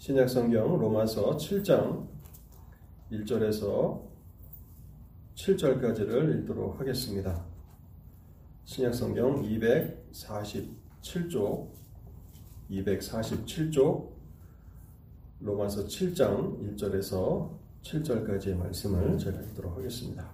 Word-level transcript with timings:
신약 0.00 0.28
성경 0.30 0.78
로마서 0.78 1.36
7장 1.36 2.08
1절에서 3.12 4.02
7절까지를 5.34 6.40
읽도록 6.40 6.80
하겠습니다. 6.80 7.44
신약 8.64 8.94
성경 8.94 9.42
247쪽 9.42 11.68
247쪽 12.70 14.14
로마서 15.40 15.84
7장 15.84 16.78
1절에서 16.78 17.58
7절까지의 17.82 18.56
말씀을 18.56 19.18
제가 19.18 19.38
읽도록 19.42 19.76
하겠습니다. 19.76 20.32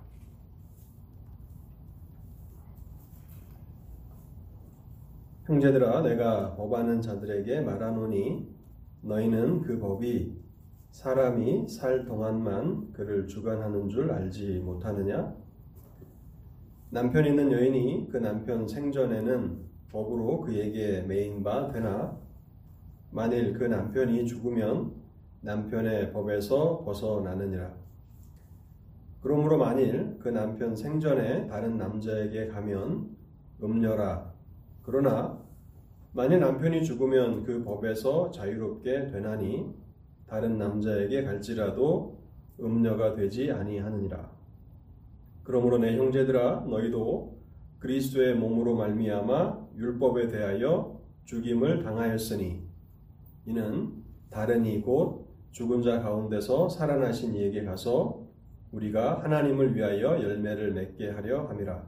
형제들아 5.46 6.02
내가 6.02 6.54
법하는 6.54 7.02
자들에게 7.02 7.62
말하노니 7.62 8.54
너희는 9.06 9.62
그 9.62 9.78
법이 9.78 10.36
사람이 10.90 11.68
살 11.68 12.04
동안만 12.04 12.92
그를 12.92 13.28
주관하는 13.28 13.88
줄 13.88 14.10
알지 14.10 14.60
못하느냐? 14.64 15.32
남편 16.90 17.24
있는 17.24 17.52
여인이 17.52 18.08
그 18.10 18.16
남편 18.16 18.66
생전에는 18.66 19.64
법으로 19.92 20.40
그에게 20.40 21.02
매인 21.02 21.42
바 21.44 21.68
되나? 21.68 22.18
만일 23.12 23.52
그 23.52 23.64
남편이 23.64 24.26
죽으면 24.26 24.92
남편의 25.40 26.12
법에서 26.12 26.82
벗어나느니라. 26.84 27.72
그러므로 29.20 29.58
만일 29.58 30.18
그 30.18 30.28
남편 30.28 30.74
생전에 30.74 31.46
다른 31.46 31.76
남자에게 31.76 32.48
가면 32.48 33.16
음녀라. 33.62 34.32
그러나 34.82 35.45
만일 36.16 36.40
남편이 36.40 36.82
죽으면 36.82 37.42
그 37.42 37.62
법에서 37.62 38.30
자유롭게 38.30 39.08
되나니 39.08 39.66
다른 40.26 40.56
남자에게 40.56 41.24
갈지라도 41.24 42.22
음녀가 42.58 43.14
되지 43.14 43.52
아니하느니라. 43.52 44.30
그러므로 45.42 45.76
내 45.76 45.94
형제들아 45.98 46.64
너희도 46.70 47.38
그리스도의 47.80 48.34
몸으로 48.34 48.76
말미암아 48.76 49.66
율법에 49.76 50.28
대하여 50.28 51.02
죽임을 51.26 51.82
당하였으니 51.82 52.62
이는 53.44 53.92
다른 54.30 54.64
이곧 54.64 55.28
죽은 55.50 55.82
자 55.82 56.00
가운데서 56.00 56.70
살아나신 56.70 57.34
이에게 57.34 57.62
가서 57.62 58.26
우리가 58.72 59.22
하나님을 59.22 59.76
위하여 59.76 60.22
열매를 60.22 60.72
맺게 60.72 61.10
하려 61.10 61.44
함이라. 61.44 61.86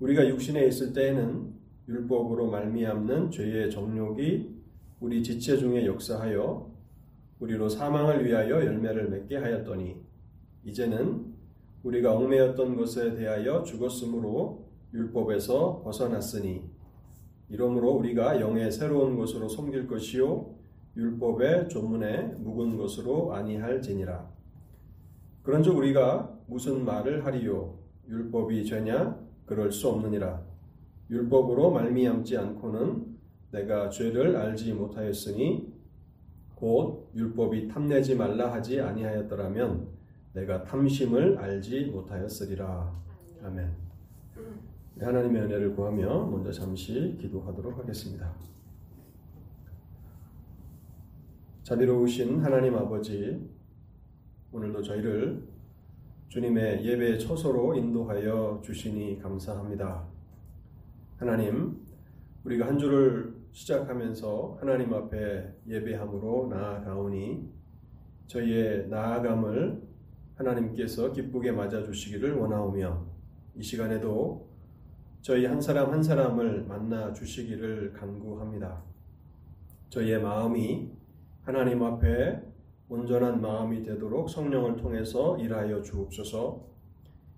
우리가 0.00 0.26
육신에 0.26 0.66
있을 0.68 0.94
때에는 0.94 1.63
율법으로 1.88 2.50
말미암는 2.50 3.30
죄의 3.30 3.70
정욕이 3.70 4.54
우리 5.00 5.22
지체 5.22 5.56
중에 5.56 5.84
역사하여 5.86 6.72
우리로 7.40 7.68
사망을 7.68 8.24
위하여 8.24 8.64
열매를 8.64 9.10
맺게 9.10 9.36
하였더니 9.36 9.96
이제는 10.64 11.34
우리가 11.82 12.16
얽매였던 12.16 12.76
것에 12.76 13.14
대하여 13.14 13.62
죽었으므로 13.62 14.66
율법에서 14.94 15.82
벗어났으니 15.84 16.62
이러므로 17.50 17.90
우리가 17.92 18.40
영의 18.40 18.72
새로운 18.72 19.16
것으로 19.16 19.48
섬길 19.48 19.86
것이요 19.86 20.54
율법의 20.96 21.68
조문에 21.68 22.36
묵은 22.38 22.76
것으로 22.76 23.34
아니할지니라. 23.34 24.32
그런즉 25.42 25.76
우리가 25.76 26.38
무슨 26.46 26.84
말을 26.84 27.26
하리요? 27.26 27.78
율법이 28.08 28.64
죄냐? 28.64 29.20
그럴 29.44 29.70
수 29.70 29.88
없느니라 29.88 30.53
율법으로 31.10 31.70
말미암지 31.70 32.36
않고는 32.36 33.14
내가 33.50 33.88
죄를 33.88 34.36
알지 34.36 34.72
못하였으니 34.72 35.72
곧 36.54 37.10
율법이 37.14 37.68
탐내지 37.68 38.16
말라 38.16 38.52
하지 38.52 38.80
아니하였더라면 38.80 39.88
내가 40.32 40.64
탐심을 40.64 41.38
알지 41.38 41.86
못하였으리라. 41.86 42.92
아멘. 43.44 43.70
하나님의 45.00 45.42
은혜를 45.42 45.74
구하며 45.74 46.26
먼저 46.26 46.50
잠시 46.50 47.16
기도하도록 47.20 47.78
하겠습니다. 47.78 48.32
자비로우신 51.62 52.40
하나님 52.40 52.74
아버지, 52.76 53.48
오늘도 54.52 54.82
저희를 54.82 55.42
주님의 56.28 56.84
예배 56.84 57.18
처소로 57.18 57.74
인도하여 57.74 58.60
주시니 58.62 59.20
감사합니다. 59.20 60.13
하나님, 61.16 61.80
우리가 62.44 62.66
한 62.66 62.78
주를 62.78 63.34
시작하면서 63.52 64.58
하나님 64.60 64.92
앞에 64.92 65.48
예배함으로 65.68 66.48
나아가오니 66.48 67.48
저희의 68.26 68.88
나아감을 68.88 69.80
하나님께서 70.34 71.12
기쁘게 71.12 71.52
맞아주시기를 71.52 72.34
원하오며 72.34 73.06
이 73.56 73.62
시간에도 73.62 74.48
저희 75.22 75.46
한 75.46 75.60
사람 75.60 75.92
한 75.92 76.02
사람을 76.02 76.64
만나 76.64 77.12
주시기를 77.12 77.92
간구합니다. 77.92 78.82
저희의 79.90 80.20
마음이 80.20 80.90
하나님 81.42 81.82
앞에 81.84 82.42
온전한 82.88 83.40
마음이 83.40 83.84
되도록 83.84 84.28
성령을 84.28 84.76
통해서 84.76 85.38
일하여 85.38 85.80
주옵소서 85.80 86.66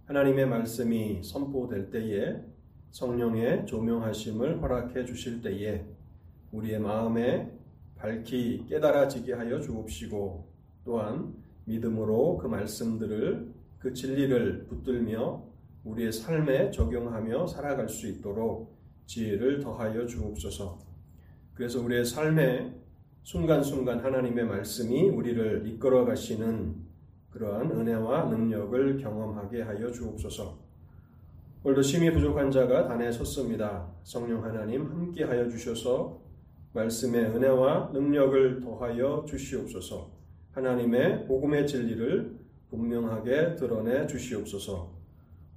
하나님의 0.07 0.47
말씀이 0.47 1.23
선포될 1.23 1.91
때에 1.91 2.43
성령의 2.97 3.67
조명하심을 3.67 4.62
허락해 4.62 5.05
주실 5.05 5.43
때에 5.43 5.84
우리의 6.51 6.81
마음에 6.81 7.53
밝히 7.95 8.65
깨달아지게 8.67 9.34
하여 9.34 9.61
주옵시고 9.61 10.49
또한 10.83 11.34
믿음으로 11.67 12.39
그 12.39 12.47
말씀들을 12.47 13.53
그 13.79 13.93
진리를 13.93 14.65
붙들며 14.69 15.45
우리의 15.84 16.11
삶에 16.11 16.71
적용하며 16.71 17.47
살아갈 17.49 17.87
수 17.91 18.09
있도록 18.09 18.75
지혜를 19.05 19.61
더하여 19.61 20.07
주옵소서. 20.07 20.78
그래서 21.53 21.83
우리의 21.83 22.07
삶에 22.07 22.75
순간순간 23.25 24.01
하나님의 24.01 24.47
말씀이 24.47 25.11
우리를 25.11 25.67
이끌어 25.67 26.07
가시는 26.07 26.77
그러한 27.28 27.73
은혜와 27.73 28.25
능력을 28.31 28.97
경험하게 28.97 29.63
하여 29.63 29.93
주옵소서. 29.93 30.66
오늘도 31.66 31.82
심히 31.82 32.12
부족한 32.12 32.53
자가 32.53 32.87
단에 32.87 33.10
섰습니다. 33.10 33.93
성령 34.04 34.44
하나님 34.44 34.87
함께하여 34.87 35.49
주셔서 35.49 36.22
말씀의 36.72 37.25
은혜와 37.25 37.91
능력을 37.93 38.60
더하여 38.60 39.25
주시옵소서. 39.27 40.12
하나님의 40.53 41.27
복음의 41.27 41.66
진리를 41.66 42.38
분명하게 42.71 43.56
드러내 43.56 44.06
주시옵소서. 44.06 44.93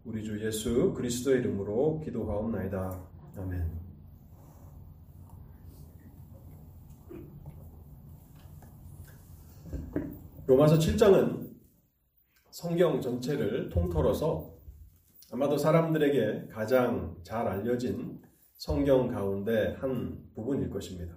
우리 0.04 0.24
주 0.24 0.44
예수 0.44 0.96
그리스도의 0.96 1.42
이름으로 1.42 2.02
기도하옵나이다. 2.04 3.04
아멘. 3.38 3.80
로마서 10.48 10.80
7장은 10.80 11.50
성경 12.50 13.00
전체를 13.00 13.70
통틀어서 13.70 14.59
아마도 15.32 15.58
사람들에게 15.58 16.48
가장 16.52 17.16
잘 17.22 17.48
알려진 17.48 18.20
성경 18.56 19.08
가운데 19.08 19.76
한 19.80 20.18
부분일 20.34 20.72
것입니다. 20.72 21.16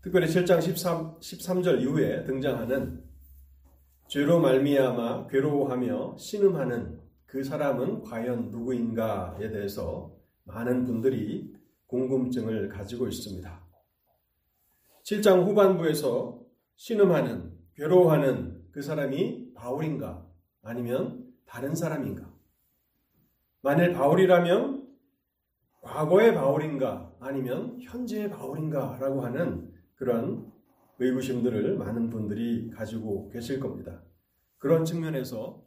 특별히 0.00 0.26
7장 0.26 0.62
13, 0.62 1.18
13절 1.20 1.82
이후에 1.82 2.24
등장하는 2.24 3.04
죄로 4.08 4.40
말미암아 4.40 5.26
괴로워하며 5.26 6.16
신음하는 6.16 7.00
그 7.26 7.44
사람은 7.44 8.02
과연 8.02 8.50
누구인가에 8.50 9.50
대해서 9.50 10.16
많은 10.44 10.86
분들이 10.86 11.54
궁금증을 11.88 12.70
가지고 12.70 13.06
있습니다. 13.06 13.66
7장 15.04 15.44
후반부에서 15.44 16.40
신음하는 16.76 17.52
괴로워하는 17.74 18.62
그 18.72 18.80
사람이 18.80 19.52
바울인가 19.54 20.26
아니면 20.62 21.26
다른 21.44 21.74
사람인가? 21.74 22.29
만일 23.62 23.92
바울이라면 23.92 24.88
과거의 25.82 26.34
바울인가 26.34 27.14
아니면 27.20 27.78
현재의 27.80 28.30
바울인가 28.30 28.98
라고 29.00 29.22
하는 29.22 29.72
그런 29.94 30.50
의구심들을 30.98 31.76
많은 31.76 32.10
분들이 32.10 32.70
가지고 32.70 33.28
계실 33.30 33.60
겁니다. 33.60 34.02
그런 34.58 34.84
측면에서 34.84 35.64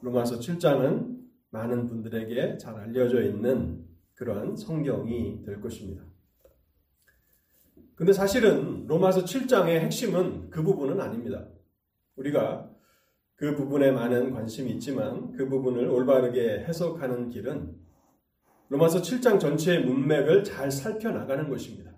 로마서 0.00 0.38
7장은 0.38 1.16
많은 1.50 1.86
분들에게 1.86 2.58
잘 2.58 2.74
알려져 2.74 3.22
있는 3.22 3.86
그러한 4.14 4.56
성경이 4.56 5.42
될 5.44 5.60
것입니다. 5.60 6.04
근데 7.94 8.12
사실은 8.12 8.86
로마서 8.86 9.24
7장의 9.24 9.80
핵심은 9.80 10.50
그 10.50 10.62
부분은 10.62 11.00
아닙니다. 11.00 11.48
우리가 12.16 12.70
그 13.36 13.54
부분에 13.54 13.92
많은 13.92 14.32
관심이 14.32 14.70
있지만 14.72 15.32
그 15.32 15.48
부분을 15.48 15.88
올바르게 15.88 16.64
해석하는 16.66 17.30
길은 17.30 17.76
로마서 18.70 19.00
7장 19.02 19.38
전체의 19.38 19.84
문맥을 19.84 20.42
잘 20.42 20.70
살펴나가는 20.70 21.48
것입니다. 21.48 21.92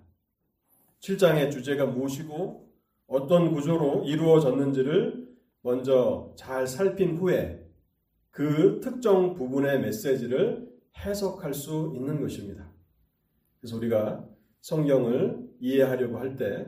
7장의 0.99 1.49
주제가 1.51 1.85
무엇이고 1.85 2.69
어떤 3.07 3.53
구조로 3.53 4.03
이루어졌는지를 4.05 5.29
먼저 5.61 6.33
잘 6.37 6.67
살핀 6.67 7.17
후에 7.17 7.65
그 8.31 8.79
특정 8.83 9.33
부분의 9.33 9.79
메시지를 9.81 10.69
해석할 10.97 11.53
수 11.53 11.93
있는 11.95 12.21
것입니다. 12.21 12.69
그래서 13.59 13.77
우리가 13.77 14.27
성경을 14.61 15.49
이해하려고 15.59 16.19
할 16.19 16.35
때 16.35 16.67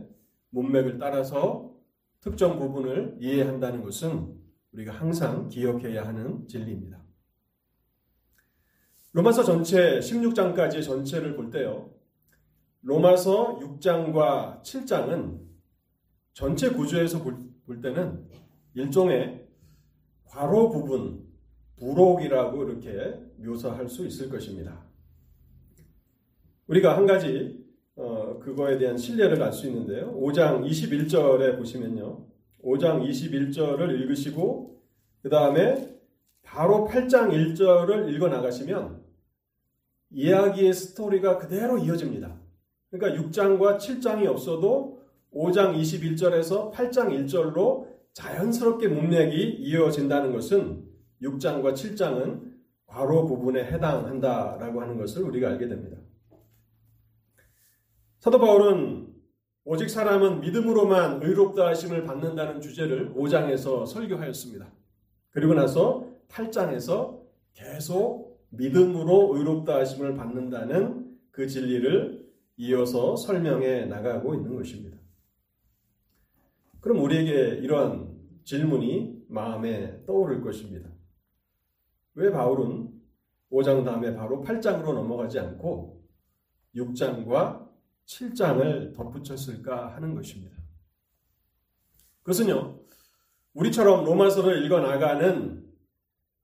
문맥을 0.50 0.97
따라서 0.97 1.74
특정 2.21 2.57
부분을 2.57 3.17
이해한다는 3.19 3.83
것은 3.83 4.41
우리가 4.73 4.94
항상 4.94 5.50
기억해야 5.50 6.07
하는 6.07 6.47
진리입니다. 6.47 7.01
로마서 9.13 9.44
전체 9.44 10.00
16장까지 10.00 10.83
전체를 10.83 11.35
볼 11.35 11.50
때요. 11.50 11.94
로마서 12.81 13.59
6장과 13.59 14.63
7장은 14.63 15.41
전체 16.33 16.69
구조에서 16.69 17.21
볼, 17.21 17.38
볼 17.65 17.81
때는 17.81 18.25
일종의 18.73 19.47
괄호 20.25 20.69
부분, 20.69 21.27
부록이라고 21.77 22.63
이렇게 22.63 23.19
묘사할 23.38 23.89
수 23.89 24.06
있을 24.06 24.29
것입니다. 24.29 24.85
우리가 26.67 26.95
한 26.95 27.06
가지 27.06 27.62
어, 27.95 28.39
그거에 28.39 28.77
대한 28.77 28.97
신뢰를 28.97 29.44
알 29.44 29.51
수 29.51 29.67
있는데요. 29.67 30.15
5장 30.17 30.65
21절에 30.65 31.57
보시면요. 31.57 32.30
5장 32.63 33.07
21절을 33.07 34.01
읽으시고 34.01 34.81
그 35.21 35.29
다음에 35.29 35.95
바로 36.43 36.87
8장 36.87 37.29
1절을 37.31 38.13
읽어 38.13 38.27
나가시면 38.27 39.01
이야기의 40.11 40.73
스토리가 40.73 41.37
그대로 41.37 41.77
이어집니다. 41.77 42.39
그러니까 42.89 43.21
6장과 43.21 43.77
7장이 43.77 44.27
없어도 44.27 45.01
5장 45.33 45.79
21절에서 45.79 46.73
8장 46.73 47.09
1절로 47.25 47.87
자연스럽게 48.13 48.89
문맥이 48.89 49.57
이어진다는 49.59 50.33
것은 50.33 50.83
6장과 51.21 51.73
7장은 51.73 52.51
괄호 52.87 53.25
부분에 53.25 53.63
해당한다라고 53.63 54.81
하는 54.81 54.97
것을 54.97 55.23
우리가 55.23 55.49
알게 55.49 55.69
됩니다. 55.69 55.97
사도 58.19 58.39
바울은 58.39 59.10
오직 59.63 59.89
사람은 59.89 60.41
믿음으로만 60.41 61.21
의롭다 61.21 61.67
하심을 61.67 62.03
받는다는 62.03 62.61
주제를 62.61 63.13
5장에서 63.13 63.85
설교하였습니다. 63.85 64.71
그리고 65.29 65.53
나서 65.53 66.07
8장에서 66.29 67.21
계속 67.53 68.41
믿음으로 68.49 69.37
의롭다 69.37 69.75
하심을 69.77 70.15
받는다는 70.15 71.15
그 71.29 71.47
진리를 71.47 72.27
이어서 72.57 73.15
설명해 73.15 73.85
나가고 73.85 74.33
있는 74.33 74.55
것입니다. 74.55 74.97
그럼 76.79 76.99
우리에게 77.03 77.59
이러한 77.61 78.09
질문이 78.43 79.25
마음에 79.27 80.03
떠오를 80.05 80.41
것입니다. 80.41 80.89
왜 82.15 82.31
바울은 82.31 82.89
5장 83.51 83.85
다음에 83.85 84.15
바로 84.15 84.41
8장으로 84.41 84.93
넘어가지 84.93 85.39
않고 85.39 86.01
6장과 86.75 87.70
7장을 88.06 88.94
덧붙였을까 88.94 89.95
하는 89.95 90.15
것입니다. 90.15 90.57
그것은요, 92.24 92.80
우리처럼 93.53 94.06
로마서를 94.06 94.65
읽어 94.65 94.80
나가는 94.80 95.65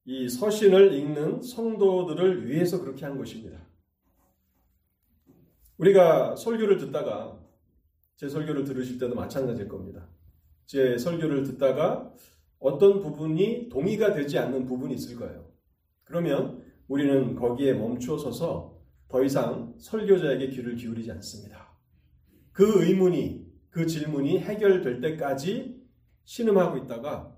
이 0.06 0.30
서신을 0.30 0.94
읽는 0.94 1.42
성도들을 1.42 2.48
위해서 2.48 2.82
그렇게 2.82 3.06
한 3.06 3.18
것입니다. 3.18 3.60
우리가 5.78 6.36
설교를 6.36 6.78
듣다가 6.78 7.40
제 8.16 8.28
설교를 8.28 8.64
들으실 8.64 8.98
때도 8.98 9.16
마찬가지일 9.16 9.68
겁니다. 9.68 10.08
제 10.66 10.98
설교를 10.98 11.44
듣다가 11.44 12.12
어떤 12.60 13.02
부분이 13.02 13.70
동의가 13.70 14.14
되지 14.14 14.40
않는 14.40 14.66
부분이 14.66 14.96
있을 14.96 15.18
거예요. 15.18 15.48
그러면 16.04 16.64
우리는 16.88 17.36
거기에 17.36 17.74
멈추어 17.74 18.18
서서 18.18 18.77
더 19.08 19.24
이상 19.24 19.74
설교자에게 19.78 20.50
귀를 20.50 20.76
기울이지 20.76 21.12
않습니다. 21.12 21.74
그 22.52 22.84
의문이, 22.84 23.48
그 23.70 23.86
질문이 23.86 24.40
해결될 24.40 25.02
때까지 25.02 25.82
신음하고 26.26 26.78
있다가 26.80 27.38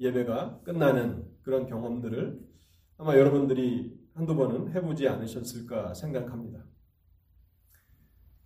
예배가 0.00 0.62
끝나는 0.62 1.26
그런 1.42 1.66
경험들을 1.66 2.40
아마 2.96 3.16
여러분들이 3.16 3.98
한두 4.14 4.36
번은 4.36 4.72
해보지 4.72 5.08
않으셨을까 5.08 5.94
생각합니다. 5.94 6.64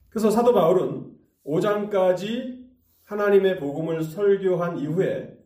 그래서 0.09 0.31
사도 0.31 0.53
바울은 0.53 1.15
5장까지 1.45 2.67
하나님의 3.05 3.59
복음을 3.59 4.03
설교한 4.03 4.79
이후에 4.79 5.37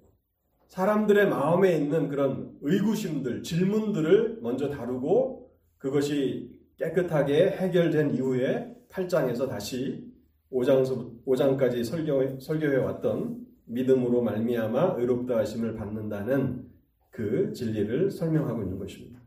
사람들의 0.69 1.29
마음에 1.29 1.76
있는 1.76 2.09
그런 2.09 2.56
의구심들, 2.62 3.43
질문들을 3.43 4.38
먼저 4.41 4.70
다루고 4.70 5.53
그것이 5.76 6.51
깨끗하게 6.82 7.50
해결된 7.50 8.14
이후에 8.14 8.75
8장에서 8.88 9.49
다시 9.49 10.12
5장, 10.50 11.25
5장까지 11.25 11.84
설교, 11.84 12.40
설교해 12.40 12.76
왔던 12.76 13.46
믿음으로 13.67 14.23
말미암아 14.23 14.96
의롭다 14.99 15.38
하심을 15.38 15.76
받는다는 15.76 16.69
그 17.11 17.52
진리를 17.52 18.11
설명하고 18.11 18.62
있는 18.62 18.79
것입니다. 18.79 19.20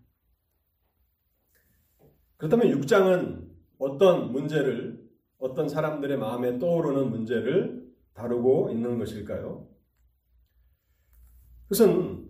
그렇다면 2.38 2.80
6장은 2.80 3.48
어떤 3.80 4.32
문제를 4.34 5.04
어떤 5.38 5.70
사람들의 5.70 6.18
마음에 6.18 6.60
떠오르는 6.60 7.10
문제를 7.10 7.86
다루고 8.14 8.72
있는 8.72 8.98
것일까요? 8.98 9.68
그것은 11.64 12.28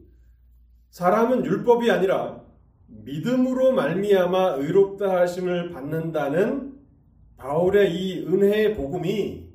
사람은 0.89 1.45
율법이 1.45 1.89
아니라 1.89 2.44
믿음으로 2.87 3.71
말미암아 3.73 4.55
의롭다 4.55 5.21
하심을 5.21 5.71
받는다는 5.71 6.73
바울의 7.37 7.95
이 7.95 8.25
은혜의 8.25 8.75
복음이 8.75 9.49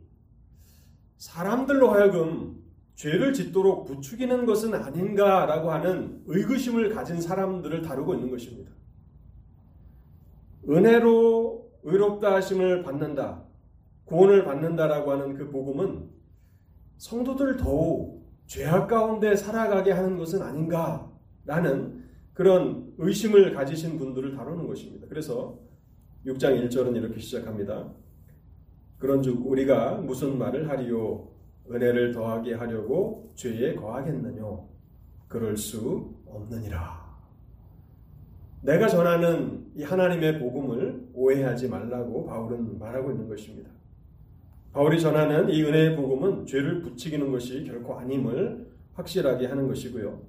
사람들로 1.16 1.90
하여금 1.90 2.60
죄를 2.94 3.32
짓도록 3.32 3.86
부추기는 3.86 4.44
것은 4.44 4.74
아닌가라고 4.74 5.70
하는 5.70 6.22
의구심을 6.26 6.94
가진 6.94 7.20
사람들을 7.20 7.82
다루고 7.82 8.14
있는 8.14 8.30
것입니다. 8.30 8.70
은혜로 10.68 11.70
의롭다 11.82 12.34
하심을 12.34 12.82
받는다, 12.82 13.42
구원을 14.04 14.44
받는다라고 14.44 15.12
하는 15.12 15.34
그 15.34 15.50
복음은 15.50 16.10
성도들 16.98 17.56
더욱 17.56 18.28
죄악 18.46 18.88
가운데 18.88 19.34
살아가게 19.34 19.92
하는 19.92 20.18
것은 20.18 20.42
아닌가라는 20.42 22.04
그런 22.34 22.89
의심을 23.00 23.54
가지신 23.54 23.98
분들을 23.98 24.36
다루는 24.36 24.66
것입니다. 24.66 25.06
그래서 25.08 25.58
6장 26.26 26.68
1절은 26.68 26.94
이렇게 26.96 27.18
시작합니다. 27.18 27.90
그런즉 28.98 29.46
우리가 29.46 29.94
무슨 29.94 30.38
말을 30.38 30.68
하리요 30.68 31.28
은혜를 31.70 32.12
더하게 32.12 32.54
하려고 32.54 33.30
죄에 33.34 33.74
거하겠느뇨 33.74 34.68
그럴 35.28 35.56
수 35.56 36.14
없느니라. 36.26 37.00
내가 38.62 38.86
전하는 38.86 39.64
이 39.74 39.82
하나님의 39.82 40.38
복음을 40.38 41.08
오해하지 41.14 41.68
말라고 41.68 42.26
바울은 42.26 42.78
말하고 42.78 43.12
있는 43.12 43.28
것입니다. 43.28 43.70
바울이 44.72 45.00
전하는 45.00 45.48
이 45.48 45.62
은혜의 45.62 45.96
복음은 45.96 46.44
죄를 46.44 46.82
부추기는 46.82 47.32
것이 47.32 47.64
결코 47.64 47.98
아님을 47.98 48.68
확실하게 48.92 49.46
하는 49.46 49.66
것이고요. 49.68 50.20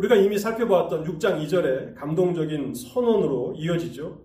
우리가 0.00 0.16
이미 0.16 0.38
살펴보았던 0.38 1.04
6장 1.04 1.44
2절의 1.44 1.94
감동적인 1.94 2.72
선언으로 2.74 3.54
이어지죠. 3.56 4.22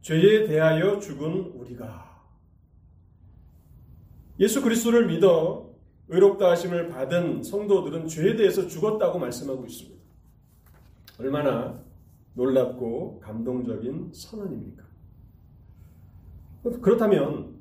죄에 0.00 0.44
대하여 0.46 0.98
죽은 0.98 1.52
우리가 1.54 2.24
예수 4.40 4.60
그리스도를 4.62 5.06
믿어 5.06 5.70
의롭다 6.08 6.50
하심을 6.50 6.88
받은 6.88 7.44
성도들은 7.44 8.08
죄에 8.08 8.34
대해서 8.34 8.66
죽었다고 8.66 9.18
말씀하고 9.20 9.66
있습니다. 9.66 9.98
얼마나 11.20 11.80
놀랍고 12.34 13.20
감동적인 13.20 14.10
선언입니까? 14.12 14.84
그렇다면 16.80 17.56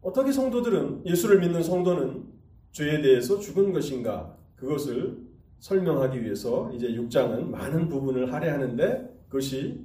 어떻게 0.00 0.32
성도들은 0.32 1.06
예수를 1.06 1.38
믿는 1.40 1.62
성도는 1.62 2.24
죄에 2.72 3.00
대해서 3.00 3.38
죽은 3.38 3.72
것인가? 3.72 4.36
그것을 4.56 5.31
설명하기 5.62 6.24
위해서 6.24 6.72
이제 6.74 6.88
6장은 6.88 7.48
많은 7.48 7.88
부분을 7.88 8.32
할애하는데 8.32 9.26
그것이 9.28 9.80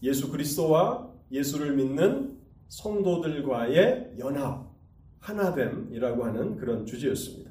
예수 0.00 0.30
그리스도와 0.30 1.12
예수를 1.32 1.74
믿는 1.74 2.38
성도들과의 2.68 4.12
연합, 4.20 4.70
하나됨이라고 5.18 6.24
하는 6.24 6.56
그런 6.56 6.86
주제였습니다. 6.86 7.50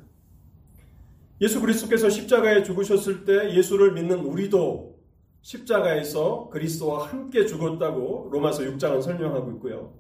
예수 1.42 1.60
그리스도께서 1.60 2.10
십자가에 2.10 2.64
죽으셨을 2.64 3.26
때 3.26 3.54
예수를 3.54 3.92
믿는 3.92 4.20
우리도 4.20 4.98
십자가에서 5.42 6.50
그리스도와 6.50 7.10
함께 7.10 7.46
죽었다고 7.46 8.30
로마서 8.32 8.64
6장은 8.64 9.02
설명하고 9.02 9.52
있고요. 9.52 9.94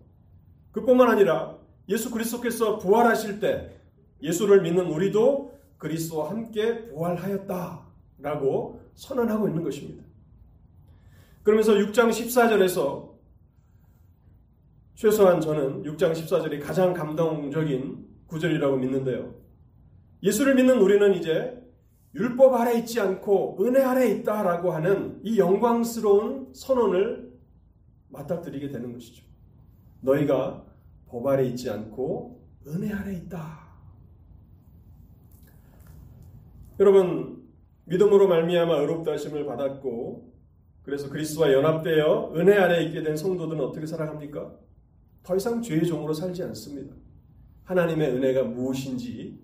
그뿐만 0.71 1.09
아니라 1.09 1.57
예수 1.89 2.11
그리스도께서 2.11 2.77
부활하실 2.77 3.41
때 3.41 3.77
예수를 4.21 4.61
믿는 4.61 4.85
우리도 4.85 5.56
그리스도와 5.77 6.31
함께 6.31 6.85
부활하였다라고 6.87 8.81
선언하고 8.95 9.47
있는 9.47 9.63
것입니다. 9.63 10.03
그러면서 11.43 11.73
6장 11.73 12.09
14절에서 12.09 13.15
최소한 14.95 15.39
저는 15.39 15.83
6장 15.83 16.11
14절이 16.13 16.61
가장 16.61 16.93
감동적인 16.93 18.07
구절이라고 18.27 18.77
믿는데요. 18.77 19.35
예수를 20.23 20.55
믿는 20.55 20.79
우리는 20.79 21.13
이제 21.13 21.63
율법 22.15 22.55
아래 22.55 22.79
있지 22.79 22.99
않고 22.99 23.63
은혜 23.63 23.83
아래 23.83 24.07
있다라고 24.07 24.71
하는 24.71 25.19
이 25.23 25.37
영광스러운 25.37 26.51
선언을 26.53 27.31
맞닥뜨리게 28.09 28.69
되는 28.69 28.91
것이죠. 28.93 29.23
너희가 30.01 30.65
법 31.07 31.27
아래 31.27 31.45
있지 31.45 31.69
않고 31.69 32.43
은혜 32.67 32.91
아래 32.91 33.13
있다. 33.13 33.66
여러분 36.79 37.43
믿음으로 37.85 38.27
말미암아 38.27 38.81
의롭다 38.81 39.13
하심을 39.13 39.45
받았고 39.45 40.31
그래서 40.83 41.09
그리스도와 41.09 41.51
연합되어 41.51 42.33
은혜 42.35 42.55
아래 42.55 42.83
있게 42.83 43.01
된 43.01 43.17
성도들은 43.17 43.59
어떻게 43.61 43.85
살아갑니까? 43.85 44.55
더 45.23 45.35
이상 45.35 45.61
죄의 45.61 45.85
종으로 45.85 46.13
살지 46.13 46.43
않습니다. 46.43 46.95
하나님의 47.63 48.11
은혜가 48.11 48.43
무엇인지 48.43 49.39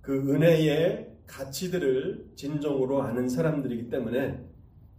그 0.00 0.34
은혜의 0.34 1.14
가치들을 1.26 2.32
진정으로 2.34 3.02
아는 3.02 3.28
사람들이기 3.28 3.88
때문에 3.88 4.44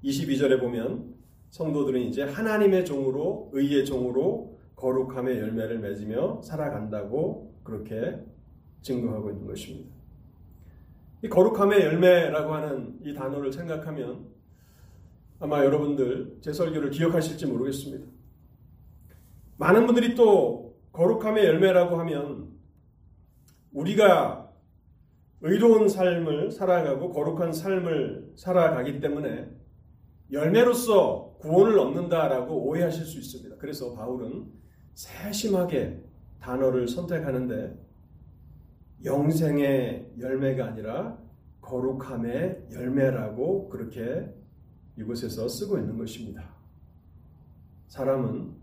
22절에 0.03 0.59
보면 0.59 1.13
성도들은 1.51 2.01
이제 2.01 2.23
하나님의 2.23 2.85
종으로 2.85 3.51
의의 3.53 3.85
종으로 3.85 4.57
거룩함의 4.75 5.39
열매를 5.39 5.79
맺으며 5.79 6.41
살아간다고 6.41 7.53
그렇게 7.63 8.19
증거하고 8.81 9.29
있는 9.31 9.45
것입니다. 9.45 9.94
이 11.25 11.27
거룩함의 11.27 11.81
열매라고 11.81 12.53
하는 12.53 12.99
이 13.03 13.15
단어를 13.15 13.51
생각하면 13.51 14.27
아마 15.39 15.65
여러분들 15.65 16.37
제 16.39 16.53
설교를 16.53 16.91
기억하실지 16.91 17.47
모르겠습니다. 17.47 18.05
많은 19.57 19.87
분들이 19.87 20.13
또 20.13 20.77
거룩함의 20.91 21.43
열매라고 21.45 21.97
하면 21.97 22.51
우리가 23.73 24.51
의로운 25.41 25.89
삶을 25.89 26.51
살아가고 26.51 27.11
거룩한 27.11 27.53
삶을 27.53 28.33
살아가기 28.35 28.99
때문에 28.99 29.49
열매로서 30.31 31.37
구원을 31.39 31.79
얻는다라고 31.79 32.67
오해하실 32.67 33.03
수 33.03 33.17
있습니다. 33.17 33.55
그래서 33.57 33.95
바울은 33.95 34.45
세심하게 34.93 36.03
단어를 36.39 36.87
선택하는데 36.87 37.84
영생의 39.03 40.13
열매가 40.19 40.65
아니라 40.65 41.17
거룩함의 41.61 42.67
열매라고 42.71 43.69
그렇게 43.69 44.33
이곳에서 44.97 45.47
쓰고 45.47 45.77
있는 45.77 45.97
것입니다. 45.97 46.43
사람은 47.87 48.53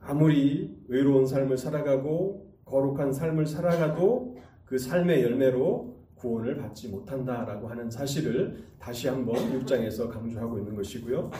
아무리 0.00 0.76
의로운 0.88 1.26
삶을 1.26 1.56
살아가고 1.56 2.52
거룩한 2.64 3.12
삶을 3.12 3.46
살아가도 3.46 4.38
그 4.64 4.78
삶의 4.78 5.22
열매로 5.22 5.92
구원을 6.16 6.56
받지 6.56 6.88
못한다라고 6.88 7.68
하는 7.68 7.90
사실을 7.90 8.64
다시 8.78 9.08
한번 9.08 9.36
6장에서 9.36 10.08
강조하고 10.08 10.58
있는 10.58 10.76
것이고요. 10.76 11.30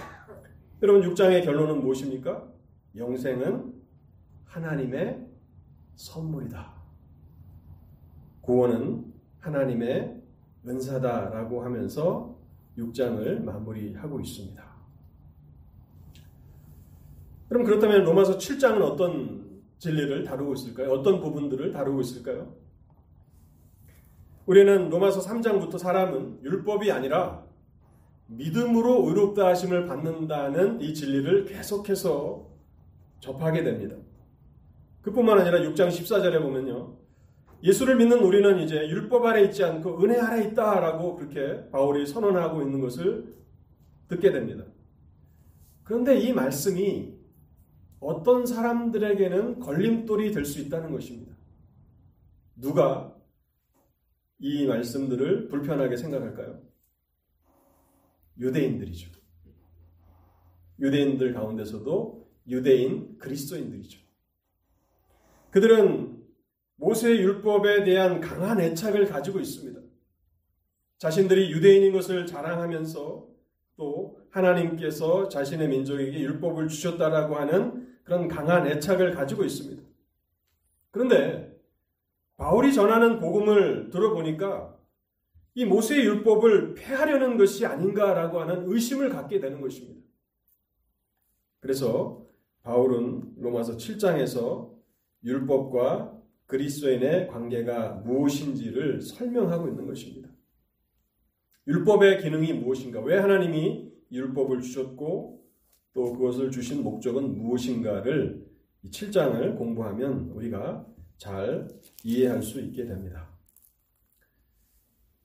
여러분 0.82 1.08
6장의 1.08 1.44
결론은 1.44 1.80
무엇입니까? 1.80 2.48
영생은 2.96 3.72
하나님의 4.44 5.26
선물이다. 5.94 6.71
구원은 8.42 9.12
하나님의 9.40 10.20
은사다라고 10.66 11.64
하면서 11.64 12.36
6장을 12.78 13.42
마무리하고 13.42 14.20
있습니다. 14.20 14.72
그럼 17.48 17.64
그렇다면 17.64 18.04
로마서 18.04 18.38
7장은 18.38 18.80
어떤 18.82 19.62
진리를 19.78 20.24
다루고 20.24 20.54
있을까요? 20.54 20.90
어떤 20.90 21.20
부분들을 21.20 21.72
다루고 21.72 22.00
있을까요? 22.00 22.54
우리는 24.46 24.88
로마서 24.88 25.20
3장부터 25.20 25.78
사람은 25.78 26.40
율법이 26.42 26.90
아니라 26.90 27.44
믿음으로 28.26 29.08
의롭다 29.08 29.46
하심을 29.48 29.86
받는다는 29.86 30.80
이 30.80 30.94
진리를 30.94 31.44
계속해서 31.44 32.48
접하게 33.20 33.62
됩니다. 33.62 33.96
그뿐만 35.02 35.40
아니라 35.40 35.58
6장 35.58 35.88
14절에 35.88 36.40
보면요. 36.40 37.01
예수를 37.62 37.96
믿는 37.96 38.18
우리는 38.20 38.58
이제 38.60 38.88
율법 38.88 39.24
아래 39.24 39.44
있지 39.44 39.62
않고 39.62 40.02
은혜 40.02 40.18
아래 40.18 40.44
있다라고 40.46 41.16
그렇게 41.16 41.68
바울이 41.70 42.06
선언하고 42.06 42.62
있는 42.62 42.80
것을 42.80 43.34
듣게 44.08 44.32
됩니다. 44.32 44.64
그런데 45.84 46.18
이 46.18 46.32
말씀이 46.32 47.14
어떤 48.00 48.46
사람들에게는 48.46 49.60
걸림돌이 49.60 50.32
될 50.32 50.44
수 50.44 50.60
있다는 50.60 50.90
것입니다. 50.90 51.36
누가 52.56 53.16
이 54.40 54.66
말씀들을 54.66 55.48
불편하게 55.48 55.96
생각할까요? 55.96 56.60
유대인들이죠. 58.38 59.10
유대인들 60.80 61.32
가운데서도 61.32 62.28
유대인 62.48 63.18
그리스도인들이죠. 63.18 64.00
그들은 65.50 66.21
모세의 66.82 67.18
율법에 67.18 67.84
대한 67.84 68.20
강한 68.20 68.60
애착을 68.60 69.06
가지고 69.06 69.38
있습니다. 69.38 69.80
자신들이 70.98 71.52
유대인인 71.52 71.92
것을 71.92 72.26
자랑하면서 72.26 73.28
또 73.76 74.18
하나님께서 74.30 75.28
자신의 75.28 75.68
민족에게 75.68 76.20
율법을 76.20 76.68
주셨다라고 76.68 77.36
하는 77.36 77.88
그런 78.02 78.26
강한 78.26 78.66
애착을 78.66 79.12
가지고 79.12 79.44
있습니다. 79.44 79.80
그런데 80.90 81.56
바울이 82.36 82.74
전하는 82.74 83.20
복음을 83.20 83.90
들어보니까 83.90 84.76
이 85.54 85.64
모세의 85.64 86.04
율법을 86.04 86.74
폐하려는 86.74 87.36
것이 87.36 87.64
아닌가라고 87.64 88.40
하는 88.40 88.64
의심을 88.68 89.08
갖게 89.10 89.38
되는 89.38 89.60
것입니다. 89.60 90.00
그래서 91.60 92.26
바울은 92.62 93.34
로마서 93.36 93.76
7장에서 93.76 94.72
율법과 95.22 96.21
그리스도인의 96.46 97.28
관계가 97.28 98.02
무엇인지를 98.04 99.00
설명하고 99.00 99.68
있는 99.68 99.86
것입니다. 99.86 100.28
율법의 101.66 102.22
기능이 102.22 102.52
무엇인가? 102.54 103.00
왜 103.00 103.18
하나님이 103.18 103.92
율법을 104.10 104.60
주셨고 104.60 105.42
또 105.92 106.12
그것을 106.12 106.50
주신 106.50 106.82
목적은 106.82 107.36
무엇인가를 107.36 108.46
7장을 108.90 109.56
공부하면 109.56 110.30
우리가 110.30 110.86
잘 111.16 111.68
이해할 112.02 112.42
수 112.42 112.60
있게 112.60 112.84
됩니다. 112.84 113.28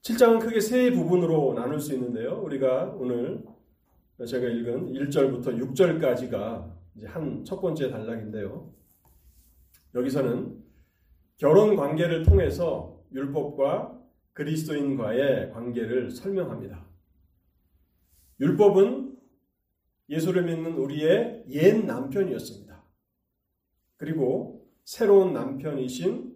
7장은 0.02 0.40
크게 0.40 0.60
세 0.60 0.92
부분으로 0.92 1.54
나눌 1.54 1.80
수 1.80 1.92
있는데요. 1.94 2.40
우리가 2.42 2.94
오늘 2.96 3.44
제가 4.26 4.46
읽은 4.46 4.92
1절부터 4.92 5.74
6절까지가 5.74 6.72
한첫 7.04 7.60
번째 7.60 7.90
단락인데요. 7.90 8.72
여기서는 9.94 10.67
결혼 11.38 11.76
관계를 11.76 12.24
통해서 12.24 13.00
율법과 13.12 13.96
그리스도인과의 14.32 15.52
관계를 15.52 16.10
설명합니다. 16.10 16.84
율법은 18.40 19.16
예수를 20.10 20.44
믿는 20.44 20.74
우리의 20.74 21.44
옛 21.48 21.84
남편이었습니다. 21.84 22.82
그리고 23.96 24.68
새로운 24.84 25.32
남편이신 25.32 26.34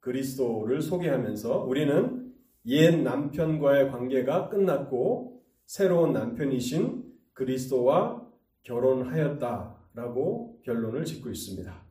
그리스도를 0.00 0.82
소개하면서 0.82 1.64
우리는 1.64 2.34
옛 2.66 2.96
남편과의 3.02 3.90
관계가 3.90 4.48
끝났고 4.48 5.42
새로운 5.66 6.12
남편이신 6.12 7.04
그리스도와 7.34 8.26
결혼하였다라고 8.64 10.60
결론을 10.64 11.04
짓고 11.04 11.30
있습니다. 11.30 11.89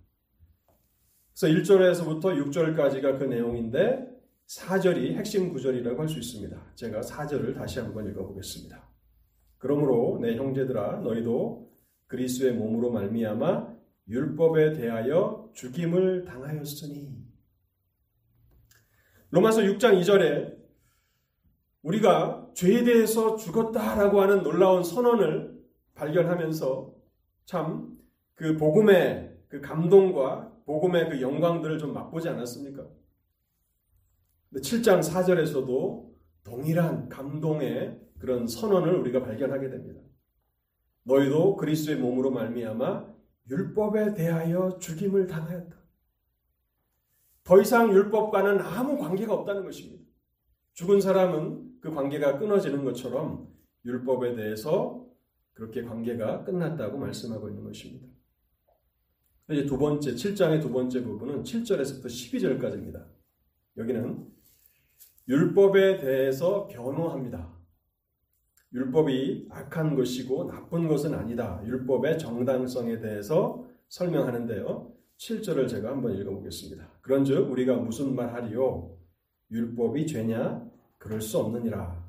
그래서 1.40 1.48
1절에서부터 1.48 2.52
6절까지가 2.52 3.18
그 3.18 3.24
내용인데 3.24 4.06
4절이 4.48 5.14
핵심 5.14 5.54
구절이라고 5.54 6.02
할 6.02 6.10
수 6.10 6.20
있습니다. 6.20 6.72
제가 6.76 7.02
4절을 7.02 7.56
다시 7.56 7.80
한번 7.80 8.10
읽어보겠습니다. 8.10 8.90
그러므로 9.58 10.20
내 10.22 10.36
형제들아 10.36 10.98
너희도 10.98 11.72
그리스의 12.08 12.54
몸으로 12.54 12.92
말미암아 12.92 13.76
율법에 14.08 14.74
대하여 14.74 15.50
죽임을 15.54 16.26
당하였으니 16.26 17.16
로마서 19.32 19.62
6장 19.62 20.02
2절에 20.02 20.58
우리가 21.84 22.50
죄에 22.56 22.84
대해서 22.84 23.38
죽었다라고 23.38 24.22
하는 24.22 24.44
놀라운 24.44 24.84
선언을 24.84 25.58
발견하면서 25.94 26.94
참 27.46 28.00
그 28.40 28.56
복음의 28.56 29.38
그 29.50 29.60
감동과 29.60 30.49
복음의 30.70 31.10
그 31.10 31.20
영광들을 31.20 31.80
좀 31.80 31.94
맛보지 31.94 32.30
않았습니까? 32.30 32.88
7장 34.54 35.00
4절에서도 35.02 36.14
동일한 36.44 37.10
감동의 37.10 38.00
그런 38.20 38.46
선언을 38.46 38.94
우리가 39.00 39.24
발견하게 39.24 39.72
됩니다. 39.72 40.00
너희도 41.06 41.56
그리스도의 41.56 41.98
몸으로 41.98 42.30
말미암아 42.30 43.16
율법에 43.50 44.14
대하여 44.14 44.78
죽임을 44.78 45.26
당하였다. 45.26 45.76
더 47.46 47.60
이상 47.60 47.92
율법과는 47.92 48.62
아무 48.62 49.00
관계가 49.00 49.34
없다는 49.34 49.64
것입니다. 49.64 50.04
죽은 50.74 51.02
사람은 51.02 51.80
그 51.82 51.92
관계가 51.92 52.38
끊어지는 52.38 52.86
것처럼 52.86 53.52
율법에 53.86 54.36
대해서 54.36 55.04
그렇게 55.54 55.82
관계가 55.82 56.44
끝났다고 56.44 57.00
말씀하고 57.00 57.50
있는 57.50 57.64
것입니다. 57.64 58.19
이제 59.52 59.66
두 59.66 59.80
번째, 59.80 60.12
7장의 60.14 60.62
두 60.62 60.72
번째 60.72 61.04
부분은 61.04 61.44
7절에서부터 61.44 62.06
12절까지입니다. 62.06 63.04
여기는 63.78 64.28
율법에 65.28 65.98
대해서 65.98 66.68
변호합니다. 66.68 67.58
율법이 68.74 69.48
악한 69.50 69.96
것이고 69.96 70.46
나쁜 70.46 70.88
것은 70.88 71.16
아니다. 71.16 71.64
율법의 71.66 72.20
정당성에 72.20 73.00
대해서 73.00 73.66
설명하는데요. 73.88 74.94
7절을 75.18 75.68
제가 75.68 75.90
한번 75.90 76.16
읽어보겠습니다. 76.16 77.00
그런즉 77.02 77.50
우리가 77.50 77.76
무슨 77.78 78.16
말 78.16 78.32
하리요? 78.34 78.96
율법이 79.50 80.06
죄냐? 80.06 80.70
그럴 81.00 81.22
수 81.22 81.40
없느니라. 81.40 82.08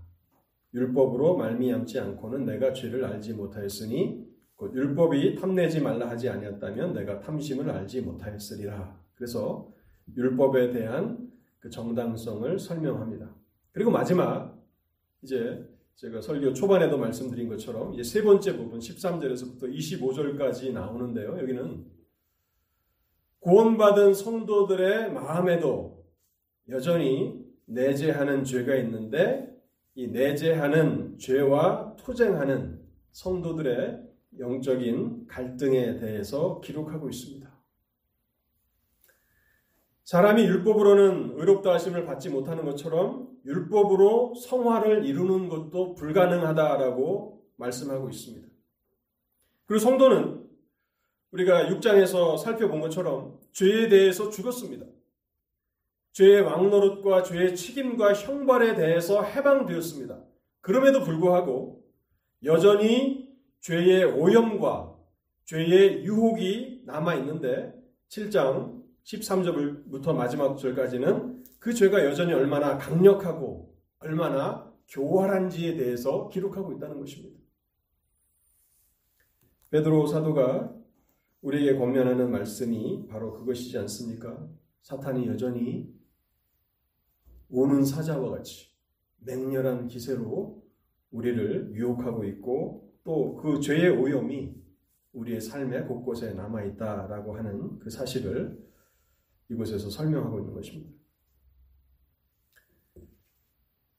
율법으로 0.75 1.38
말미암지 1.38 1.99
않고는 1.99 2.44
내가 2.44 2.75
죄를 2.75 3.04
알지 3.04 3.32
못하였으니 3.32 4.26
곧 4.26 4.30
율법이 4.69 5.37
탐내지 5.37 5.81
말라 5.81 6.09
하지 6.09 6.29
아니었다면 6.29 6.93
내가 6.93 7.21
탐심을 7.21 7.71
알지 7.71 8.02
못하였으리라. 8.02 8.99
그래서 9.14 9.73
율법에 10.17 10.73
대한 10.73 11.31
그 11.59 11.71
정당성을 11.71 12.59
설명합니다. 12.59 13.35
그리고 13.73 13.90
마지막 13.90 14.59
이제 15.23 15.67
제가 15.97 16.21
설교 16.21 16.55
초반에도 16.55 16.97
말씀드린 16.97 17.49
것처럼 17.49 17.93
이제 17.93 18.02
세 18.02 18.23
번째 18.23 18.57
부분 18.57 18.81
13절에서부터 18.81 19.71
25절까지 19.71 20.73
나오는데요. 20.73 21.38
여기는 21.38 21.85
구원받은 23.40 24.14
성도들의 24.14 25.12
마음에도 25.12 26.05
여전히 26.69 27.45
내재하는 27.67 28.45
죄가 28.45 28.75
있는데 28.76 29.50
이 29.95 30.09
내재하는 30.09 31.19
죄와 31.19 31.97
투쟁하는 31.97 32.81
성도들의 33.12 34.10
영적인 34.39 35.27
갈등에 35.27 35.99
대해서 35.99 36.61
기록하고 36.61 37.09
있습니다. 37.09 37.51
사람이 40.05 40.43
율법으로는 40.43 41.39
의롭다 41.39 41.73
하심을 41.75 42.05
받지 42.05 42.31
못하는 42.31 42.65
것처럼 42.65 43.29
율법으로 43.45 44.35
성화를 44.35 45.07
이루는 45.07 45.49
것도 45.49 45.95
불가능하다라고 45.95 47.45
말씀하고 47.57 48.11
있습니다. 48.11 48.49
그리고 49.67 49.79
성도는 49.79 50.49
우리가 51.31 51.67
6장에서 51.67 52.37
살펴본 52.39 52.81
것처럼 52.81 53.39
죄에 53.53 53.89
대해서 53.89 54.31
죽었습니다. 54.31 54.87
죄의 56.13 56.41
왕노릇과 56.41 57.23
죄의 57.23 57.55
책임과 57.55 58.15
형벌에 58.15 58.75
대해서 58.75 59.23
해방되었습니다. 59.23 60.25
그럼에도 60.61 61.05
불구하고 61.05 61.85
여전히 62.43 63.30
죄의 63.61 64.05
오염과 64.05 64.97
죄의 65.45 66.05
유혹이 66.05 66.83
남아 66.87 67.14
있는데 67.17 67.75
7장 68.09 68.83
13절부터 69.05 70.14
마지막 70.14 70.57
절까지는 70.57 71.45
그 71.59 71.75
죄가 71.75 72.05
여전히 72.05 72.33
얼마나 72.33 72.79
강력하고 72.79 73.76
얼마나 73.99 74.73
교활한지에 74.88 75.77
대해서 75.77 76.29
기록하고 76.29 76.73
있다는 76.73 76.99
것입니다. 76.99 77.38
베드로 79.70 80.07
사도가 80.07 80.75
우리에게 81.42 81.79
권면하는 81.79 82.31
말씀이 82.31 83.07
바로 83.09 83.33
그것이지 83.33 83.79
않습니까? 83.79 84.49
사탄이 84.83 85.27
여전히 85.29 85.94
오는 87.49 87.85
사자와 87.85 88.31
같이 88.31 88.70
맹렬한 89.18 89.88
기세로 89.88 90.62
우리를 91.11 91.73
유혹하고 91.75 92.25
있고 92.25 92.89
또 93.11 93.35
그 93.35 93.61
죄의 93.61 93.90
오염이 93.90 94.55
우리의 95.14 95.40
삶의 95.40 95.87
곳곳에 95.88 96.35
남아 96.35 96.62
있다라고 96.62 97.37
하는 97.37 97.81
그 97.81 97.90
사실을 97.90 98.57
이곳에서 99.49 99.90
설명하고 99.90 100.38
있는 100.38 100.55
것입니다. 100.55 100.92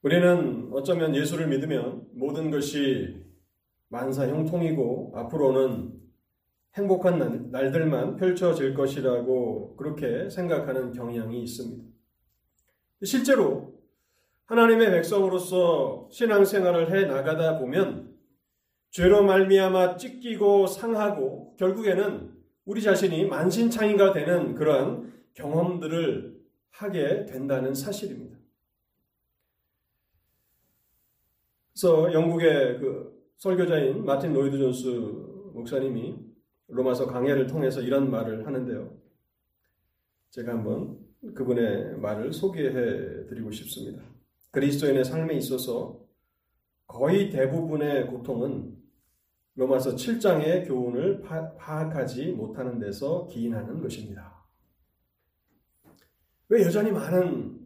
우리는 0.02 0.70
어쩌면 0.72 1.14
예수를 1.14 1.50
믿으면 1.50 2.08
모든 2.14 2.50
것이 2.50 3.26
만사 3.90 4.30
형통이고 4.30 5.12
앞으로는 5.14 5.92
행복한 6.76 7.52
날들만 7.52 8.16
펼쳐질 8.16 8.74
것이라고 8.74 9.76
그렇게 9.76 10.30
생각하는 10.30 10.94
경향이 10.94 11.44
있습니다. 11.44 11.84
실제로 13.04 13.82
하나님의 14.46 14.90
백성으로서 14.92 16.08
신앙생활을 16.12 16.96
해 16.96 17.06
나가다 17.06 17.60
보면 17.60 18.11
죄로 18.92 19.24
말미암아 19.24 19.96
찢기고 19.96 20.68
상하고 20.68 21.56
결국에는 21.58 22.34
우리 22.66 22.82
자신이 22.82 23.26
만신창이가 23.26 24.12
되는 24.12 24.54
그러한 24.54 25.14
경험들을 25.34 26.42
하게 26.72 27.26
된다는 27.26 27.74
사실입니다. 27.74 28.38
그래서 31.74 32.14
영국의 32.14 32.80
그 32.80 33.32
설교자인 33.38 34.04
마틴 34.04 34.34
로이드 34.34 34.58
존스 34.58 34.88
목사님이 35.54 36.16
로마서 36.68 37.08
강해를 37.08 37.48
통해서 37.48 37.82
이런 37.82 38.12
말을 38.12 38.46
하는데요. 38.46 38.94
제가 40.32 40.54
한번 40.54 41.00
그분의 41.34 41.98
말을 41.98 42.34
소개해 42.34 43.26
드리고 43.28 43.52
싶습니다. 43.52 44.04
그리스도인의 44.52 45.06
삶에 45.06 45.36
있어서 45.36 46.02
거의 46.88 47.30
대부분의 47.30 48.08
고통은 48.08 48.81
로마서 49.56 49.96
7장의 49.96 50.68
교훈을 50.68 51.22
파악하지 51.22 52.32
못하는 52.32 52.80
데서 52.80 53.28
기인하는 53.28 53.82
것입니다. 53.82 54.46
왜 56.50 56.64
여전히 56.64 56.92
많은 56.92 57.60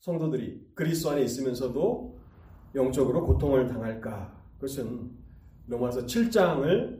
성도들이 0.00 0.72
그리스도 0.74 1.10
안에 1.10 1.22
있으면서도 1.22 2.18
영적으로 2.74 3.26
고통을 3.26 3.66
당할까? 3.66 4.38
그것은 4.54 5.10
로마서 5.66 6.06
7장을 6.06 6.98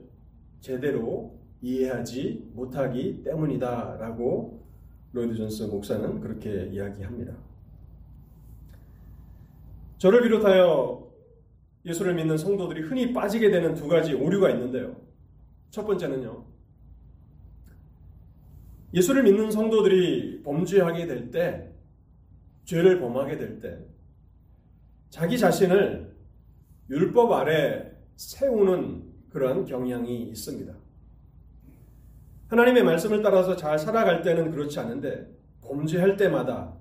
제대로 0.59 1.39
이해하지 1.61 2.51
못하기 2.53 3.23
때문이다라고 3.23 4.67
로이드 5.11 5.35
존스 5.35 5.63
목사는 5.63 6.19
그렇게 6.19 6.67
이야기합니다. 6.67 7.33
저를 9.97 10.21
비롯하여 10.21 11.08
예수를 11.85 12.13
믿는 12.15 12.37
성도들이 12.37 12.81
흔히 12.81 13.13
빠지게 13.13 13.49
되는 13.51 13.73
두 13.73 13.87
가지 13.87 14.13
오류가 14.13 14.49
있는데요. 14.51 14.95
첫 15.69 15.85
번째는요. 15.85 16.45
예수를 18.93 19.23
믿는 19.23 19.51
성도들이 19.51 20.41
범죄하게 20.43 21.07
될 21.07 21.31
때, 21.31 21.71
죄를 22.65 22.99
범하게 22.99 23.37
될 23.37 23.59
때, 23.59 23.79
자기 25.09 25.37
자신을 25.37 26.15
율법 26.89 27.31
아래 27.31 27.91
세우는 28.15 29.03
그런 29.29 29.65
경향이 29.65 30.23
있습니다. 30.23 30.73
하나님의 32.47 32.83
말씀을 32.83 33.21
따라서 33.21 33.55
잘 33.55 33.77
살아갈 33.77 34.23
때는 34.23 34.49
그렇지 34.51 34.79
않은데 34.79 35.29
범죄할 35.61 36.17
때마다 36.17 36.75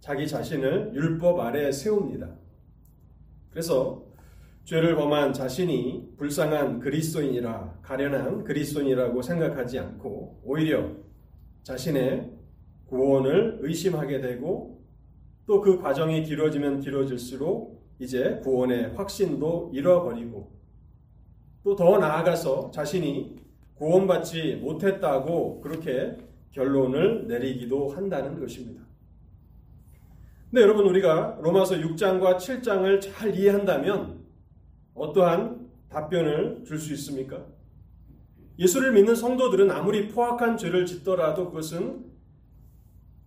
자기 0.00 0.26
자신을 0.26 0.92
율법 0.94 1.38
아래 1.38 1.70
세웁니다. 1.70 2.28
그래서 3.50 4.04
죄를 4.64 4.94
범한 4.94 5.32
자신이 5.32 6.14
불쌍한 6.16 6.80
그리스도인이라 6.80 7.80
가련한 7.82 8.44
그리스도인이라고 8.44 9.20
생각하지 9.22 9.78
않고 9.78 10.42
오히려 10.44 10.90
자신의 11.62 12.30
구원을 12.86 13.58
의심하게 13.62 14.20
되고 14.20 14.80
또 15.46 15.60
그 15.60 15.80
과정이 15.80 16.22
길어지면 16.22 16.80
길어질수록 16.80 17.80
이제 17.98 18.40
구원의 18.44 18.94
확신도 18.94 19.72
잃어버리고 19.74 20.52
또 21.64 21.74
더 21.76 21.98
나아가서 21.98 22.70
자신이 22.70 23.36
구원받지 23.74 24.56
못했다고 24.62 25.60
그렇게 25.60 26.16
결론을 26.52 27.26
내리기도 27.26 27.88
한다는 27.88 28.38
것입니다. 28.38 28.82
근데 30.50 30.62
여러분 30.62 30.86
우리가 30.86 31.38
로마서 31.42 31.76
6장과 31.76 32.36
7장을 32.36 33.00
잘 33.00 33.34
이해한다면 33.34 34.20
어떠한 34.94 35.68
답변을 35.88 36.64
줄 36.64 36.78
수 36.78 36.92
있습니까? 36.94 37.44
예수를 38.58 38.92
믿는 38.92 39.14
성도들은 39.14 39.70
아무리 39.70 40.08
포악한 40.08 40.56
죄를 40.56 40.84
짓더라도 40.86 41.46
그것은 41.46 42.04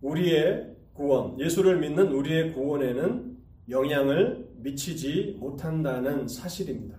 우리의 0.00 0.76
구원, 0.92 1.38
예수를 1.40 1.80
믿는 1.80 2.12
우리의 2.12 2.52
구원에는 2.52 3.36
영향을 3.68 4.48
미치지 4.58 5.36
못한다는 5.40 6.28
사실입니다. 6.28 6.98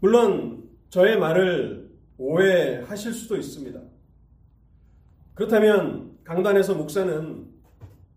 물론 0.00 0.70
저의 0.88 1.18
말을 1.18 1.90
오해하실 2.16 3.12
수도 3.12 3.36
있습니다. 3.36 3.80
그렇다면 5.34 6.18
강단에서 6.24 6.74
목사는 6.74 7.46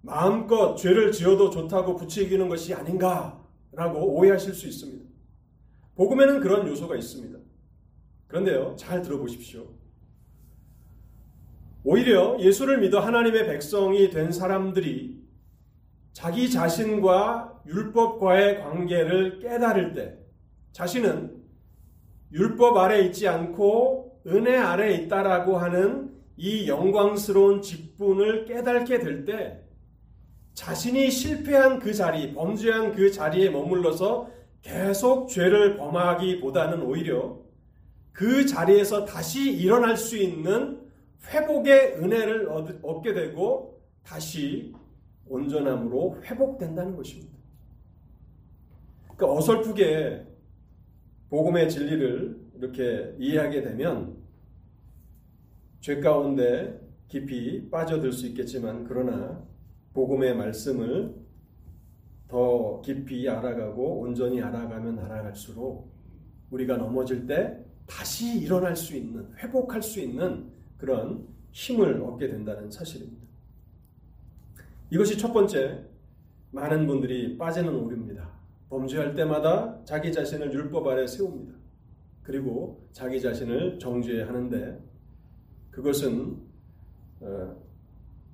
마음껏 0.02 0.76
죄를 0.76 1.12
지어도 1.12 1.50
좋다고 1.50 1.96
부추기는 1.96 2.48
것이 2.48 2.74
아닌가 2.74 3.43
라고 3.76 4.16
오해하실 4.16 4.54
수 4.54 4.68
있습니다. 4.68 5.04
복음에는 5.96 6.40
그런 6.40 6.68
요소가 6.68 6.96
있습니다. 6.96 7.40
그런데요, 8.28 8.76
잘 8.78 9.02
들어보십시오. 9.02 9.68
오히려 11.84 12.38
예수를 12.40 12.80
믿어 12.80 13.00
하나님의 13.00 13.46
백성이 13.46 14.10
된 14.10 14.32
사람들이 14.32 15.22
자기 16.14 16.50
자신과 16.50 17.64
율법과의 17.68 18.60
관계를 18.62 19.40
깨달을 19.40 19.94
때 19.94 20.18
자신은 20.72 21.44
율법 22.32 22.78
아래 22.78 23.02
있지 23.02 23.28
않고 23.28 24.22
은혜 24.28 24.56
아래 24.58 24.94
있다라고 24.94 25.58
하는 25.58 26.14
이 26.38 26.68
영광스러운 26.68 27.62
직분을 27.62 28.46
깨닫게 28.46 29.00
될 29.00 29.26
때 29.26 29.63
자신이 30.54 31.10
실패한 31.10 31.80
그 31.80 31.94
자리, 31.94 32.34
범죄한 32.34 32.94
그 32.94 33.12
자리에 33.12 33.50
머물러서 33.50 34.30
계속 34.62 35.28
죄를 35.28 35.78
범하기보다는 35.78 36.84
오히려 36.84 37.40
그 38.12 38.46
자리에서 38.46 39.06
다시 39.06 39.52
일어날 39.52 39.98
수 39.98 40.18
있는 40.18 40.80
회복의 41.28 41.96
은혜를 41.98 42.50
얻게 42.84 43.14
되고 43.14 43.82
다시 44.04 44.74
온전함으로 45.28 46.22
회복된다는 46.24 46.96
것입니다. 46.96 47.34
그러니까 49.04 49.32
어설프게 49.32 50.26
복음의 51.30 51.70
진리를 51.70 52.44
이렇게 52.58 53.16
이해하게 53.18 53.64
되면 53.64 54.18
죄 55.82 56.00
가운데 56.00 56.80
깊이 57.08 57.70
빠져들 57.70 58.12
수 58.12 58.28
있겠지만 58.28 58.86
그러나 58.88 59.44
복음의 59.94 60.36
말씀을 60.36 61.16
더 62.28 62.82
깊이 62.82 63.30
알아가고 63.30 64.00
온전히 64.00 64.42
알아가면 64.42 65.00
알아갈수록 65.00 65.92
우리가 66.50 66.78
넘어질 66.78 67.28
때 67.28 67.64
다시 67.86 68.40
일어날 68.40 68.76
수 68.76 68.96
있는 68.96 69.32
회복할 69.38 69.82
수 69.82 70.00
있는 70.00 70.52
그런 70.78 71.28
힘을 71.52 72.02
얻게 72.02 72.28
된다는 72.28 72.72
사실입니다. 72.72 73.24
이것이 74.90 75.18
첫 75.18 75.32
번째 75.32 75.86
많은 76.52 76.88
분들이 76.88 77.38
빠지는 77.38 77.74
오류입니다. 77.76 78.30
범죄할 78.70 79.14
때마다 79.14 79.84
자기 79.86 80.12
자신을 80.12 80.54
율법 80.54 80.88
아래 80.88 81.06
세웁니다. 81.06 81.54
그리고 82.24 82.88
자기 82.92 83.22
자신을 83.22 83.78
정죄하는데 83.80 84.80
그것은 85.72 86.38
어, 87.22 87.63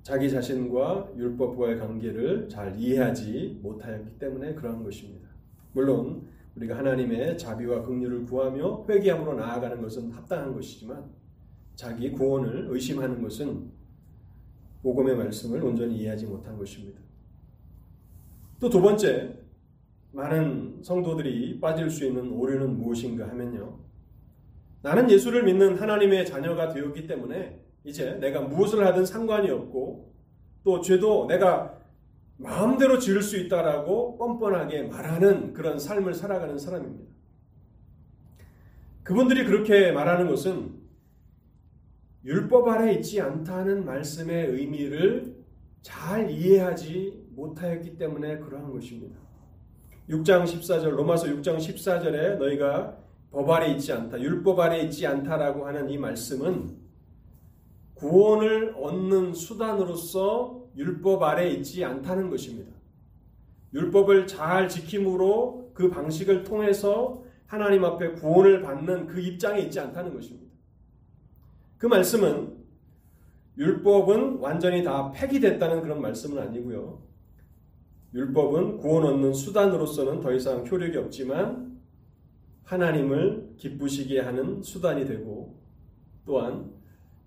자기 0.02 0.30
자신과 0.30 1.12
율법과의 1.16 1.78
관계를 1.78 2.48
잘 2.48 2.74
이해하지 2.78 3.60
못하였기 3.62 4.18
때문에 4.18 4.54
그러한 4.54 4.82
것입니다. 4.82 5.28
물론 5.72 6.26
우리가 6.56 6.78
하나님의 6.78 7.38
자비와 7.38 7.82
긍휼을 7.82 8.24
구하며 8.24 8.86
회개함으로 8.88 9.34
나아가는 9.34 9.80
것은 9.80 10.10
합당한 10.10 10.54
것이지만 10.54 11.04
자기 11.76 12.10
구원을 12.10 12.66
의심하는 12.70 13.22
것은 13.22 13.70
복음의 14.82 15.16
말씀을 15.16 15.62
온전히 15.62 15.98
이해하지 15.98 16.26
못한 16.26 16.56
것입니다. 16.56 17.00
또 18.58 18.68
두 18.68 18.80
번째, 18.80 19.38
많은 20.12 20.80
성도들이 20.82 21.60
빠질 21.60 21.88
수 21.88 22.04
있는 22.04 22.30
오류는 22.32 22.78
무엇인가 22.78 23.28
하면요. 23.28 23.78
나는 24.82 25.10
예수를 25.10 25.44
믿는 25.44 25.76
하나님의 25.78 26.26
자녀가 26.26 26.68
되었기 26.68 27.06
때문에 27.06 27.59
이제 27.84 28.14
내가 28.14 28.40
무엇을 28.40 28.86
하든 28.86 29.06
상관이 29.06 29.50
없고 29.50 30.12
또 30.64 30.80
죄도 30.80 31.26
내가 31.26 31.78
마음대로 32.36 32.98
지을 32.98 33.22
수 33.22 33.36
있다라고 33.36 34.16
뻔뻔하게 34.16 34.84
말하는 34.84 35.52
그런 35.52 35.78
삶을 35.78 36.14
살아가는 36.14 36.58
사람입니다. 36.58 37.10
그분들이 39.02 39.44
그렇게 39.44 39.92
말하는 39.92 40.28
것은 40.28 40.80
율법 42.24 42.68
아래 42.68 42.92
있지 42.94 43.20
않다는 43.20 43.84
말씀의 43.84 44.46
의미를 44.46 45.36
잘 45.82 46.30
이해하지 46.30 47.28
못하였기 47.30 47.96
때문에 47.96 48.38
그러한 48.38 48.70
것입니다. 48.72 49.18
6장 50.08 50.44
14절 50.44 50.90
로마서 50.90 51.28
6장 51.28 51.56
14절에 51.56 52.36
너희가 52.36 52.98
법 53.30 53.48
아래 53.50 53.70
있지 53.72 53.92
않다 53.92 54.20
율법 54.20 54.58
아래 54.58 54.80
있지 54.80 55.06
않다라고 55.06 55.66
하는 55.66 55.88
이 55.88 55.96
말씀은 55.96 56.79
구원을 58.00 58.74
얻는 58.76 59.34
수단으로서 59.34 60.64
율법 60.74 61.22
아래 61.22 61.50
있지 61.50 61.84
않다는 61.84 62.30
것입니다. 62.30 62.72
율법을 63.74 64.26
잘 64.26 64.68
지킴으로 64.68 65.72
그 65.74 65.90
방식을 65.90 66.42
통해서 66.42 67.22
하나님 67.46 67.84
앞에 67.84 68.12
구원을 68.12 68.62
받는 68.62 69.06
그 69.06 69.20
입장에 69.20 69.60
있지 69.60 69.78
않다는 69.78 70.14
것입니다. 70.14 70.50
그 71.76 71.86
말씀은 71.86 72.56
율법은 73.58 74.38
완전히 74.38 74.82
다 74.82 75.12
폐기됐다는 75.12 75.82
그런 75.82 76.00
말씀은 76.00 76.40
아니고요. 76.42 77.02
율법은 78.14 78.78
구원 78.78 79.04
얻는 79.04 79.34
수단으로서는 79.34 80.20
더 80.20 80.32
이상 80.32 80.66
효력이 80.66 80.96
없지만 80.96 81.78
하나님을 82.64 83.54
기쁘시게 83.56 84.20
하는 84.20 84.62
수단이 84.62 85.04
되고 85.04 85.60
또한 86.24 86.79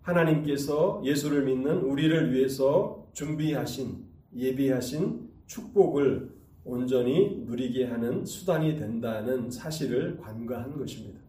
하나님께서 0.03 1.01
예수를 1.03 1.45
믿는 1.45 1.81
우리를 1.81 2.33
위해서 2.33 3.07
준비하신 3.13 4.05
예비하신 4.35 5.29
축복을 5.45 6.31
온전히 6.65 7.43
누리게 7.45 7.85
하는 7.85 8.25
수단이 8.25 8.77
된다는 8.77 9.49
사실을 9.49 10.17
관가한 10.17 10.77
것입니다. 10.77 11.19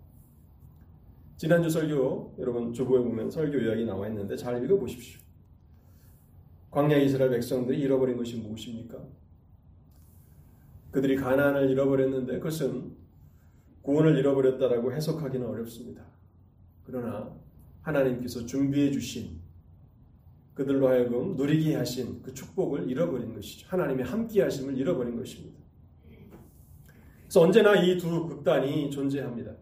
지난주 1.36 1.68
설교 1.68 2.36
여러분 2.38 2.72
주보에 2.72 3.02
보면 3.02 3.30
설교 3.30 3.64
요약이 3.64 3.84
나와 3.84 4.08
있는데 4.08 4.36
잘 4.36 4.62
읽어 4.62 4.76
보십시오. 4.76 5.20
광야 6.70 6.96
이스라엘 6.96 7.30
백성들이 7.30 7.80
잃어버린 7.80 8.16
것이 8.16 8.36
무엇입니까? 8.36 8.98
그들이 10.90 11.16
가나안을 11.16 11.70
잃어버렸는데 11.70 12.34
그것은 12.38 12.92
구원을 13.82 14.16
잃어버렸다라고 14.16 14.92
해석하기는 14.92 15.46
어렵습니다. 15.46 16.04
그러나 16.84 17.34
하나님께서 17.84 18.44
준비해 18.46 18.90
주신 18.90 19.40
그들로 20.54 20.88
하여금 20.88 21.36
누리게 21.36 21.74
하신 21.76 22.22
그 22.22 22.32
축복을 22.32 22.88
잃어버린 22.90 23.34
것이죠. 23.34 23.66
하나님의 23.68 24.04
함께 24.04 24.42
하심을 24.42 24.76
잃어버린 24.78 25.16
것입니다. 25.16 25.58
그래서 27.22 27.40
언제나 27.40 27.74
이 27.74 27.98
두 27.98 28.26
극단이 28.26 28.90
존재합니다. 28.90 29.52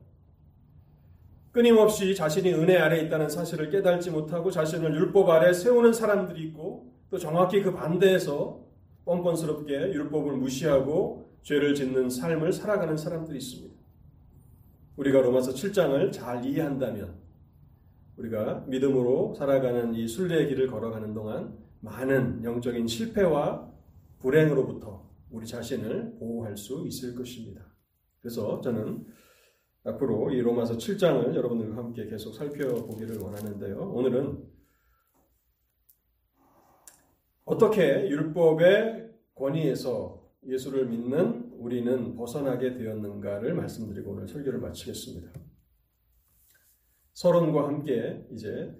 끊임없이 1.50 2.14
자신이 2.14 2.52
은혜 2.54 2.76
아래 2.78 3.00
있다는 3.00 3.28
사실을 3.28 3.70
깨달지 3.70 4.10
못하고 4.10 4.50
자신을 4.50 4.94
율법 4.94 5.28
아래 5.28 5.52
세우는 5.52 5.92
사람들이 5.92 6.42
있고 6.44 6.92
또 7.10 7.18
정확히 7.18 7.62
그 7.62 7.72
반대에서 7.74 8.62
뻔뻔스럽게 9.04 9.92
율법을 9.92 10.36
무시하고 10.36 11.30
죄를 11.42 11.74
짓는 11.74 12.08
삶을 12.08 12.52
살아가는 12.52 12.96
사람들이 12.96 13.38
있습니다. 13.38 13.74
우리가 14.96 15.20
로마서 15.20 15.52
7장을 15.52 16.12
잘 16.12 16.44
이해한다면 16.44 17.21
우리가 18.16 18.64
믿음으로 18.68 19.34
살아가는 19.34 19.94
이 19.94 20.06
순례의 20.06 20.48
길을 20.48 20.68
걸어가는 20.68 21.14
동안 21.14 21.56
많은 21.80 22.44
영적인 22.44 22.86
실패와 22.86 23.70
불행으로부터 24.18 25.10
우리 25.30 25.46
자신을 25.46 26.16
보호할 26.18 26.56
수 26.56 26.84
있을 26.86 27.14
것입니다. 27.14 27.66
그래서 28.20 28.60
저는 28.60 29.04
앞으로 29.84 30.30
이 30.30 30.40
로마서 30.40 30.76
7장을 30.76 31.34
여러분들과 31.34 31.76
함께 31.76 32.06
계속 32.06 32.32
살펴보기를 32.34 33.18
원하는데요. 33.18 33.78
오늘은 33.78 34.44
어떻게 37.44 38.08
율법의 38.08 39.10
권위에서 39.34 40.22
예수를 40.46 40.86
믿는 40.86 41.50
우리는 41.54 42.14
벗어나게 42.14 42.74
되었는가를 42.74 43.54
말씀드리고 43.54 44.12
오늘 44.12 44.28
설교를 44.28 44.60
마치겠습니다. 44.60 45.32
서론과 47.14 47.68
함께 47.68 48.26
이제 48.32 48.74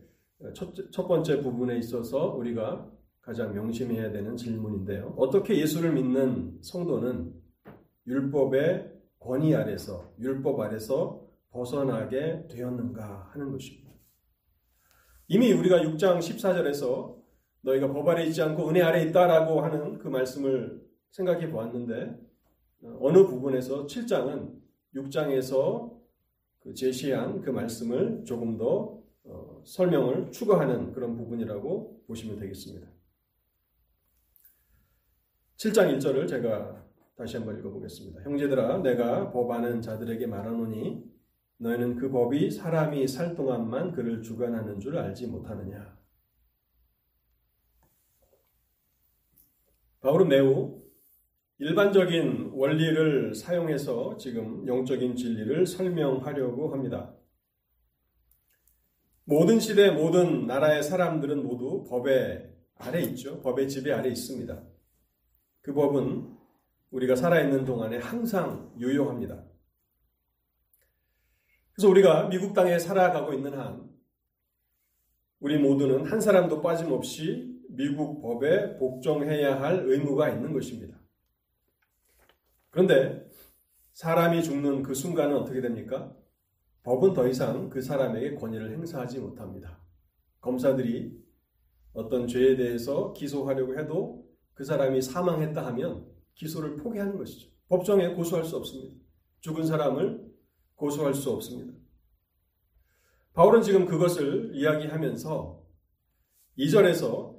첫, 0.54 0.74
첫 0.90 1.06
번째 1.06 1.40
부분에 1.40 1.78
있어서 1.78 2.34
우리가 2.34 2.90
가장 3.20 3.54
명심해야 3.54 4.10
되는 4.10 4.36
질문인데요. 4.36 5.14
어떻게 5.16 5.58
예수를 5.58 5.92
믿는 5.92 6.58
성도는 6.60 7.32
율법의 8.06 8.92
권위 9.20 9.54
아래서, 9.54 10.12
율법 10.18 10.58
아래서 10.60 11.28
벗어나게 11.50 12.48
되었는가 12.48 13.30
하는 13.32 13.52
것입니다. 13.52 13.92
이미 15.28 15.52
우리가 15.52 15.78
6장 15.78 16.18
14절에서 16.18 17.22
너희가 17.60 17.92
법 17.92 18.08
아래 18.08 18.24
있지 18.24 18.42
않고 18.42 18.68
은혜 18.68 18.82
아래 18.82 19.04
있다라고 19.04 19.60
하는 19.60 19.98
그 19.98 20.08
말씀을 20.08 20.82
생각해 21.12 21.50
보았는데 21.50 22.18
어느 22.98 23.24
부분에서 23.24 23.86
7장은 23.86 24.60
6장에서 24.96 26.01
그 26.62 26.74
제시한 26.74 27.40
그 27.40 27.50
말씀을 27.50 28.24
조금 28.24 28.56
더 28.56 29.02
어, 29.24 29.62
설명을 29.64 30.30
추가하는 30.30 30.92
그런 30.92 31.16
부분이라고 31.16 32.04
보시면 32.06 32.38
되겠습니다. 32.38 32.88
7장 35.56 35.96
1절을 35.96 36.28
제가 36.28 36.84
다시 37.16 37.36
한번 37.36 37.58
읽어보겠습니다. 37.58 38.22
형제들아 38.22 38.78
내가 38.78 39.30
법하는 39.30 39.80
자들에게 39.80 40.26
말하노니 40.26 41.12
너희는 41.58 41.96
그 41.96 42.10
법이 42.10 42.50
사람이 42.50 43.06
살 43.06 43.36
동안만 43.36 43.92
그를 43.92 44.22
주관하는 44.22 44.80
줄 44.80 44.98
알지 44.98 45.28
못하느냐. 45.28 45.96
바울은 50.00 50.26
매우 50.26 50.81
일반적인 51.62 52.50
원리를 52.54 53.36
사용해서 53.36 54.16
지금 54.16 54.66
영적인 54.66 55.14
진리를 55.14 55.64
설명하려고 55.64 56.72
합니다. 56.72 57.14
모든 59.22 59.60
시대 59.60 59.92
모든 59.92 60.48
나라의 60.48 60.82
사람들은 60.82 61.40
모두 61.44 61.84
법의 61.88 62.52
아래 62.74 63.02
있죠. 63.02 63.40
법의 63.42 63.68
지배 63.68 63.92
아래 63.92 64.08
있습니다. 64.08 64.60
그 65.60 65.72
법은 65.72 66.36
우리가 66.90 67.14
살아있는 67.14 67.64
동안에 67.64 67.98
항상 67.98 68.74
유효합니다. 68.80 69.44
그래서 71.74 71.88
우리가 71.88 72.28
미국 72.28 72.54
땅에 72.54 72.76
살아가고 72.76 73.34
있는 73.34 73.56
한 73.56 73.88
우리 75.38 75.58
모두는 75.58 76.06
한 76.06 76.20
사람도 76.20 76.60
빠짐없이 76.60 77.62
미국 77.68 78.20
법에 78.20 78.78
복종해야 78.78 79.60
할 79.60 79.84
의무가 79.86 80.28
있는 80.28 80.52
것입니다. 80.52 81.01
그런데 82.72 83.30
사람이 83.92 84.42
죽는 84.42 84.82
그 84.82 84.94
순간은 84.94 85.36
어떻게 85.36 85.60
됩니까? 85.60 86.16
법은 86.82 87.12
더 87.12 87.28
이상 87.28 87.68
그 87.68 87.82
사람에게 87.82 88.34
권위를 88.34 88.72
행사하지 88.72 89.20
못합니다. 89.20 89.78
검사들이 90.40 91.22
어떤 91.92 92.26
죄에 92.26 92.56
대해서 92.56 93.12
기소하려고 93.12 93.78
해도 93.78 94.26
그 94.54 94.64
사람이 94.64 95.02
사망했다 95.02 95.64
하면 95.66 96.06
기소를 96.34 96.76
포기하는 96.76 97.18
것이죠. 97.18 97.50
법정에 97.68 98.14
고소할 98.14 98.44
수 98.44 98.56
없습니다. 98.56 98.96
죽은 99.40 99.66
사람을 99.66 100.32
고소할 100.74 101.12
수 101.12 101.30
없습니다. 101.30 101.74
바울은 103.34 103.60
지금 103.60 103.84
그것을 103.84 104.52
이야기하면서 104.54 105.62
2절에서 106.58 107.36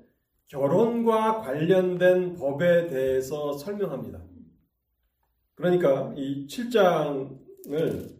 결혼과 0.48 1.42
관련된 1.42 2.36
법에 2.36 2.86
대해서 2.88 3.54
설명합니다. 3.54 4.33
그러니까 5.56 6.14
이 6.16 6.48
7장을 6.48 8.14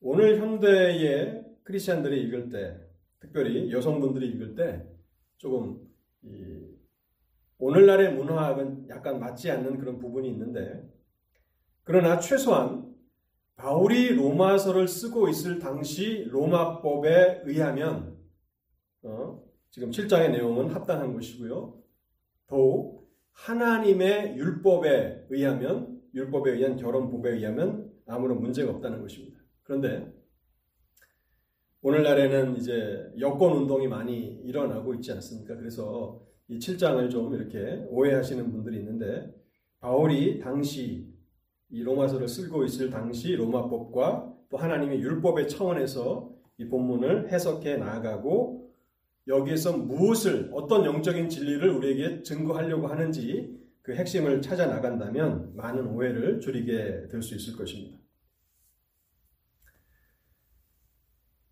오늘 0.00 0.38
현대의 0.38 1.44
크리스천들이 1.62 2.22
읽을 2.22 2.48
때, 2.48 2.80
특별히 3.20 3.70
여성분들이 3.72 4.28
읽을 4.28 4.54
때 4.54 4.86
조금 5.36 5.80
오늘날의 7.58 8.14
문화학은 8.14 8.88
약간 8.88 9.20
맞지 9.20 9.50
않는 9.50 9.78
그런 9.78 9.98
부분이 9.98 10.28
있는데, 10.28 10.88
그러나 11.84 12.18
최소한 12.18 12.94
바울이 13.56 14.14
로마서를 14.14 14.88
쓰고 14.88 15.28
있을 15.28 15.58
당시 15.58 16.24
로마법에 16.30 17.42
의하면 17.44 18.16
어, 19.02 19.42
지금 19.70 19.90
7장의 19.90 20.30
내용은 20.30 20.70
합당한 20.70 21.12
것이고요. 21.12 21.78
더욱 22.46 23.10
하나님의 23.32 24.36
율법에 24.36 25.26
의하면 25.28 25.99
율법에 26.14 26.52
의한 26.52 26.76
결혼법에 26.76 27.30
의하면 27.30 27.90
아무런 28.06 28.40
문제가 28.40 28.70
없다는 28.72 29.00
것입니다. 29.00 29.38
그런데 29.62 30.12
오늘날에는 31.82 32.56
이제 32.56 33.10
여권 33.18 33.56
운동이 33.56 33.88
많이 33.88 34.40
일어나고 34.44 34.94
있지 34.94 35.12
않습니까? 35.12 35.56
그래서 35.56 36.20
이 36.48 36.58
7장을 36.58 37.08
좀 37.10 37.34
이렇게 37.34 37.86
오해하시는 37.88 38.50
분들이 38.50 38.78
있는데 38.78 39.32
바울이 39.78 40.40
당시 40.40 41.08
이 41.70 41.82
로마서를 41.82 42.28
쓰고 42.28 42.64
있을 42.64 42.90
당시 42.90 43.34
로마법과 43.34 44.34
또 44.50 44.56
하나님의 44.56 45.00
율법의 45.00 45.48
차원에서 45.48 46.30
이 46.58 46.66
본문을 46.66 47.32
해석해 47.32 47.76
나아가고 47.76 48.68
여기에서 49.28 49.76
무엇을 49.76 50.50
어떤 50.52 50.84
영적인 50.84 51.28
진리를 51.28 51.70
우리에게 51.70 52.22
증거하려고 52.22 52.88
하는지 52.88 53.59
그 53.82 53.94
핵심을 53.94 54.42
찾아 54.42 54.66
나간다면 54.66 55.56
많은 55.56 55.86
오해를 55.86 56.40
줄이게 56.40 57.08
될 57.08 57.22
수 57.22 57.34
있을 57.34 57.56
것입니다. 57.56 57.98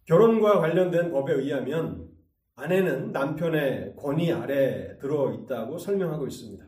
결혼과 0.05 0.59
관련된 0.61 1.11
법에 1.11 1.35
의하면 1.35 2.09
아내는 2.55 3.13
남편의 3.13 3.95
권위 3.97 4.33
아래 4.33 4.99
들어 4.99 5.33
있다고 5.33 5.79
설명하고 5.79 6.27
있습니다. 6.27 6.67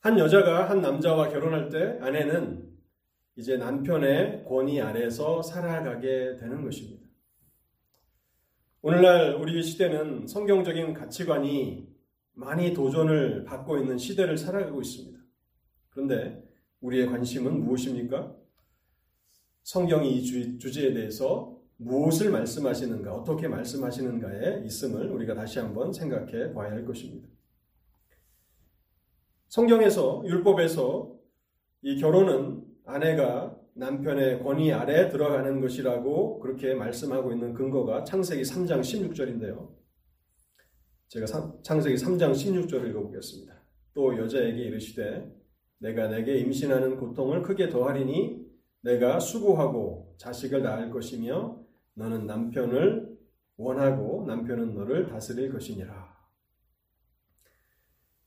한 0.00 0.18
여자가 0.18 0.70
한 0.70 0.80
남자와 0.80 1.28
결혼할 1.28 1.68
때 1.68 1.98
아내는 2.00 2.70
이제 3.34 3.56
남편의 3.56 4.44
권위 4.44 4.80
아래서 4.80 5.42
살아가게 5.42 6.36
되는 6.36 6.62
것입니다. 6.62 7.06
오늘날 8.80 9.34
우리 9.34 9.60
시대는 9.62 10.28
성경적인 10.28 10.94
가치관이 10.94 11.95
많이 12.36 12.74
도전을 12.74 13.44
받고 13.44 13.78
있는 13.78 13.96
시대를 13.96 14.36
살아가고 14.36 14.80
있습니다. 14.82 15.18
그런데 15.88 16.44
우리의 16.80 17.06
관심은 17.06 17.64
무엇입니까? 17.64 18.36
성경이 19.62 20.18
이 20.18 20.58
주제에 20.58 20.92
대해서 20.92 21.58
무엇을 21.78 22.30
말씀하시는가, 22.30 23.14
어떻게 23.14 23.48
말씀하시는가에 23.48 24.64
있음을 24.64 25.10
우리가 25.10 25.34
다시 25.34 25.58
한번 25.58 25.92
생각해 25.92 26.52
봐야 26.52 26.72
할 26.72 26.84
것입니다. 26.84 27.28
성경에서, 29.48 30.22
율법에서 30.26 31.16
이 31.82 31.98
결혼은 31.98 32.64
아내가 32.84 33.58
남편의 33.74 34.42
권위 34.42 34.72
아래 34.72 35.08
들어가는 35.08 35.60
것이라고 35.60 36.38
그렇게 36.40 36.74
말씀하고 36.74 37.32
있는 37.32 37.54
근거가 37.54 38.04
창세기 38.04 38.42
3장 38.42 38.80
16절인데요. 38.80 39.75
제가 41.08 41.26
창세기 41.62 41.96
3장 41.96 42.32
16절을 42.32 42.90
읽어보겠습니다. 42.90 43.54
또 43.94 44.18
여자에게 44.18 44.60
이르시되 44.64 45.32
내가 45.78 46.08
내게 46.08 46.38
임신하는 46.38 46.96
고통을 46.96 47.42
크게 47.42 47.68
더하리니 47.68 48.44
내가 48.80 49.20
수고하고 49.20 50.14
자식을 50.18 50.62
낳을 50.62 50.90
것이며 50.90 51.60
너는 51.94 52.26
남편을 52.26 53.16
원하고 53.56 54.24
남편은 54.26 54.74
너를 54.74 55.06
다스릴 55.06 55.52
것이니라. 55.52 56.16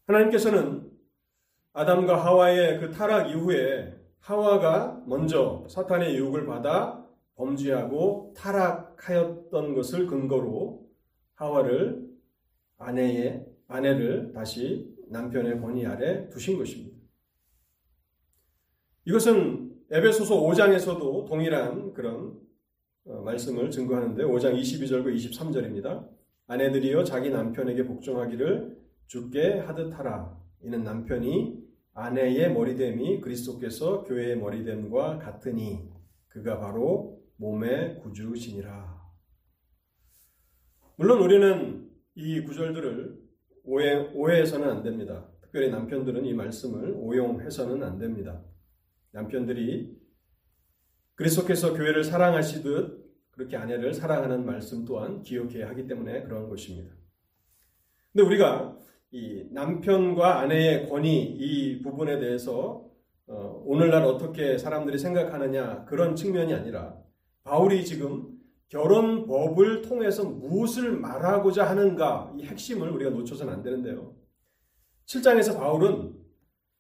하나님께서는 0.07 0.89
아담과 1.73 2.25
하와의 2.25 2.79
그 2.79 2.91
타락 2.91 3.29
이후에 3.29 3.95
하와가 4.19 5.03
먼저 5.05 5.65
사탄의 5.69 6.15
유혹을 6.15 6.45
받아 6.45 7.05
범죄하고 7.35 8.33
타락하였던 8.35 9.75
것을 9.75 10.07
근거로 10.07 10.89
하와를 11.35 12.08
아내의 12.79 13.45
아내를 13.67 14.33
다시 14.33 14.95
남편의 15.09 15.61
권위 15.61 15.85
아래 15.85 16.27
두신 16.29 16.57
것입니다. 16.57 16.97
이것은 19.05 19.75
에베소서 19.91 20.41
5장에서도 20.41 21.27
동일한 21.27 21.93
그런 21.93 22.39
어, 23.05 23.21
말씀을 23.21 23.71
증거하는데 23.71 24.23
5장 24.23 24.59
22절과 24.59 25.15
23절입니다. 25.15 26.07
아내들이여 26.47 27.03
자기 27.03 27.29
남편에게 27.29 27.85
복종하기를 27.85 28.77
주께 29.07 29.59
하듯 29.59 29.97
하라. 29.97 30.37
이는 30.63 30.83
남편이 30.83 31.59
아내의 31.93 32.53
머리됨이 32.53 33.21
그리스도께서 33.21 34.03
교회의 34.03 34.37
머리됨과 34.37 35.19
같으니 35.19 35.89
그가 36.27 36.59
바로 36.59 37.19
몸의 37.37 37.99
구주시니라. 38.01 38.99
물론 40.97 41.21
우리는 41.21 41.88
이 42.19 42.43
구절들을 42.43 43.17
오해, 43.63 43.95
오해해서는 44.13 44.69
안 44.69 44.83
됩니다. 44.83 45.29
특별히 45.41 45.69
남편들은 45.69 46.25
이 46.25 46.33
말씀을 46.33 46.93
오용해서는 46.97 47.81
안 47.81 47.97
됩니다. 47.97 48.43
남편들이 49.11 49.97
그리스도께서 51.15 51.73
교회를 51.73 52.03
사랑하시듯 52.03 52.99
그렇게 53.31 53.55
아내를 53.55 53.93
사랑하는 53.93 54.45
말씀 54.45 54.83
또한 54.85 55.21
기억해야 55.21 55.69
하기 55.69 55.87
때문에 55.87 56.23
그런 56.23 56.49
것입니다. 56.49 56.93
근데 58.11 58.27
우리가 58.27 58.77
이 59.11 59.47
남편과 59.51 60.39
아내의 60.39 60.89
권위 60.89 61.21
이 61.21 61.81
부분에 61.81 62.19
대해서 62.19 62.85
어, 63.27 63.63
오늘날 63.65 64.03
어떻게 64.03 64.57
사람들이 64.57 64.97
생각하느냐 64.97 65.85
그런 65.85 66.15
측면이 66.15 66.53
아니라 66.53 66.97
바울이 67.43 67.85
지금 67.85 68.38
결혼법을 68.69 69.81
통해서 69.81 70.23
무엇을 70.23 70.91
말하고자 70.93 71.67
하는가 71.69 72.33
이 72.37 72.43
핵심을 72.43 72.89
우리가 72.91 73.09
놓쳐서는 73.11 73.53
안 73.53 73.63
되는데요. 73.63 74.15
7장에서 75.05 75.57
바울은 75.57 76.15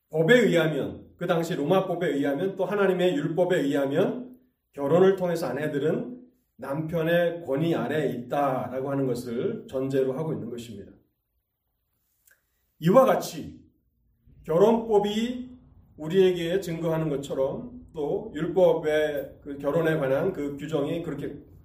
법에 0.09 0.39
의하면 0.39 1.07
그 1.17 1.27
당시 1.27 1.55
로마법에 1.55 2.07
의하면 2.07 2.55
또 2.55 2.65
하나님의 2.65 3.15
율법에 3.15 3.59
의하면 3.59 4.37
결혼을 4.73 5.15
통해서 5.15 5.47
아내들은 5.47 6.19
남편의 6.57 7.43
권위 7.45 7.73
아래에 7.73 8.11
있다라고 8.11 8.91
하는 8.91 9.07
것을 9.07 9.65
전제로 9.67 10.13
하고 10.13 10.33
있는 10.33 10.49
것입니다. 10.49 10.91
이와 12.79 13.05
같이 13.05 13.59
결혼법이 14.43 15.57
우리에게 15.97 16.61
증거하는 16.61 17.09
것처럼 17.09 17.79
또 17.93 18.31
율법의 18.35 19.39
그 19.41 19.57
결혼에 19.57 19.97
관한 19.97 20.31
그 20.31 20.55
규정이 20.57 21.01
그렇게 21.03 21.27
어, 21.27 21.58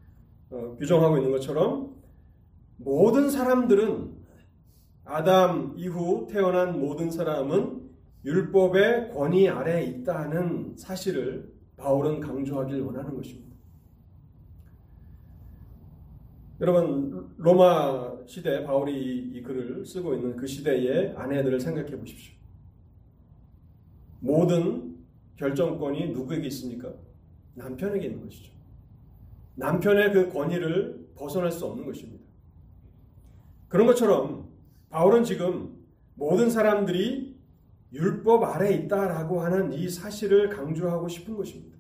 규정하고 0.51 1.17
있는 1.19 1.31
것처럼 1.33 1.95
모든 2.77 3.31
사람들은 3.31 4.15
아담 5.05 5.75
이후 5.77 6.27
태어난 6.31 6.81
모든 6.81 7.11
사람은 7.11 7.83
율법의 8.25 9.11
권위 9.11 9.49
아래에 9.49 9.85
있다는 9.85 10.77
사실을 10.77 11.53
바울은 11.77 12.21
강조하길 12.21 12.81
원하는 12.81 13.15
것입니다. 13.15 13.55
여러분 16.61 17.35
로마 17.37 18.25
시대 18.27 18.65
바울이 18.65 19.33
이 19.35 19.43
글을 19.43 19.85
쓰고 19.85 20.15
있는 20.15 20.37
그 20.37 20.47
시대의 20.47 21.15
아내들을 21.17 21.61
생각해 21.61 21.99
보십시오. 21.99 22.35
모든 24.21 24.97
결정권이 25.37 26.13
누구에게 26.13 26.47
있습니까? 26.47 26.95
남편에게 27.55 28.07
있는 28.07 28.25
것이죠. 28.25 28.54
남편의 29.57 30.13
그 30.13 30.33
권위를 30.33 31.09
벗어날 31.15 31.51
수 31.51 31.67
없는 31.67 31.85
것입니다. 31.85 32.25
그런 33.69 33.87
것처럼 33.87 34.49
바울은 34.91 35.25
지금 35.25 35.77
모든 36.15 36.51
사람들이 36.51 37.35
율법 37.93 38.43
아래 38.45 38.73
있다라고 38.73 39.41
하는 39.41 39.73
이 39.73 39.89
사실을 39.89 40.49
강조하고 40.49 41.09
싶은 41.09 41.37
것입니다. 41.37 41.79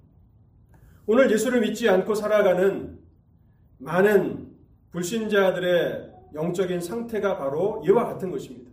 오늘 1.06 1.30
예수를 1.30 1.60
믿지 1.60 1.88
않고 1.88 2.14
살아가는 2.14 2.98
많은 3.78 4.54
불신자들의 4.90 6.12
영적인 6.34 6.80
상태가 6.80 7.36
바로 7.36 7.82
이와 7.84 8.06
같은 8.06 8.30
것입니다. 8.30 8.70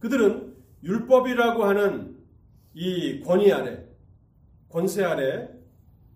그들은 0.00 0.54
율법이라고 0.82 1.64
하는 1.64 2.16
이 2.74 3.20
권위 3.20 3.52
아래, 3.52 3.86
권세 4.68 5.04
아래 5.04 5.48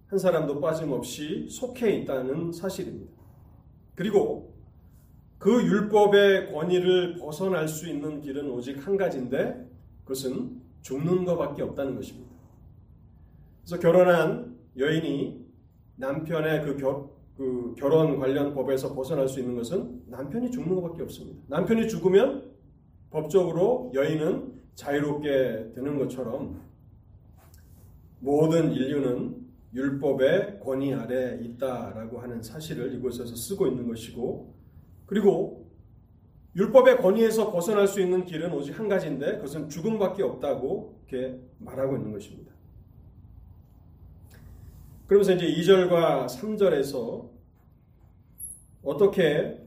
한 0.08 0.18
사람도 0.18 0.60
빠짐없이 0.60 1.48
속해 1.50 1.90
있다는 1.98 2.50
사실입니다. 2.50 3.12
그리고 3.94 4.54
그 5.38 5.62
율법의 5.62 6.52
권위를 6.52 7.16
벗어날 7.18 7.68
수 7.68 7.88
있는 7.88 8.20
길은 8.22 8.50
오직 8.50 8.84
한 8.86 8.96
가지인데 8.96 9.68
그것은 10.04 10.62
죽는 10.80 11.24
것밖에 11.26 11.62
없다는 11.62 11.94
것입니다. 11.94 12.30
그래서 13.60 13.78
결혼한 13.78 14.56
여인이 14.78 15.46
남편의 15.96 16.64
그, 16.64 16.76
겨, 16.78 17.10
그 17.36 17.74
결혼 17.76 18.18
관련 18.18 18.54
법에서 18.54 18.94
벗어날 18.94 19.28
수 19.28 19.40
있는 19.40 19.56
것은 19.56 20.04
남편이 20.06 20.50
죽는 20.50 20.74
것밖에 20.76 21.02
없습니다. 21.02 21.42
남편이 21.48 21.86
죽으면 21.86 22.50
법적으로 23.10 23.92
여인은 23.94 24.54
자유롭게 24.74 25.72
되는 25.74 25.98
것처럼 25.98 26.62
모든 28.20 28.72
인류는 28.72 29.47
율법의 29.74 30.60
권위 30.60 30.94
아래 30.94 31.38
있다라고 31.42 32.20
하는 32.20 32.42
사실을 32.42 32.94
이곳에서 32.94 33.34
쓰고 33.34 33.66
있는 33.66 33.86
것이고 33.86 34.54
그리고 35.06 35.68
율법의 36.56 36.98
권위에서 36.98 37.52
벗어날 37.52 37.86
수 37.86 38.00
있는 38.00 38.24
길은 38.24 38.52
오직 38.52 38.78
한 38.78 38.88
가지인데 38.88 39.36
그것은 39.36 39.68
죽음밖에 39.68 40.22
없다고 40.22 41.02
이렇게 41.06 41.38
말하고 41.58 41.96
있는 41.96 42.12
것입니다. 42.12 42.52
그러면서 45.06 45.32
이제 45.32 45.46
2절과 45.46 46.26
3절에서 46.26 47.30
어떻게 48.82 49.58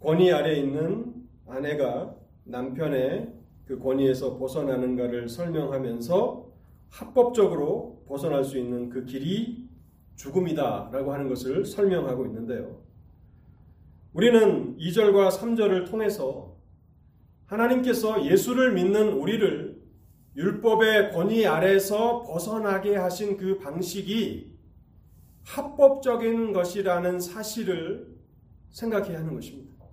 권위 0.00 0.32
아래 0.32 0.54
있는 0.54 1.14
아내가 1.46 2.14
남편의 2.44 3.32
그 3.66 3.78
권위에서 3.78 4.38
벗어나는가를 4.38 5.28
설명하면서 5.28 6.45
합법적으로 6.90 8.04
벗어날 8.06 8.44
수 8.44 8.58
있는 8.58 8.88
그 8.88 9.04
길이 9.04 9.68
죽음이다라고 10.16 11.12
하는 11.12 11.28
것을 11.28 11.64
설명하고 11.64 12.26
있는데요. 12.26 12.82
우리는 14.12 14.76
2절과 14.78 15.30
3절을 15.30 15.90
통해서 15.90 16.56
하나님께서 17.46 18.24
예수를 18.24 18.72
믿는 18.72 19.12
우리를 19.12 19.76
율법의 20.36 21.12
권위 21.12 21.46
아래서 21.46 22.22
벗어나게 22.22 22.96
하신 22.96 23.36
그 23.36 23.58
방식이 23.58 24.56
합법적인 25.44 26.52
것이라는 26.52 27.20
사실을 27.20 28.16
생각해야 28.70 29.20
하는 29.20 29.34
것입니다. 29.34 29.84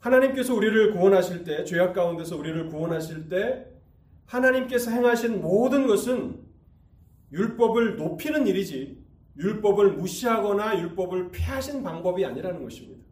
하나님께서 0.00 0.54
우리를 0.54 0.92
구원하실 0.92 1.44
때, 1.44 1.64
죄악 1.64 1.94
가운데서 1.94 2.36
우리를 2.36 2.68
구원하실 2.68 3.28
때, 3.28 3.66
하나님께서 4.26 4.90
행하신 4.90 5.40
모든 5.40 5.86
것은 5.86 6.44
율법을 7.32 7.96
높이는 7.96 8.46
일이지, 8.46 9.04
율법을 9.38 9.92
무시하거나 9.92 10.80
율법을 10.80 11.30
폐하신 11.30 11.82
방법이 11.82 12.24
아니라는 12.24 12.62
것입니다. 12.62 13.04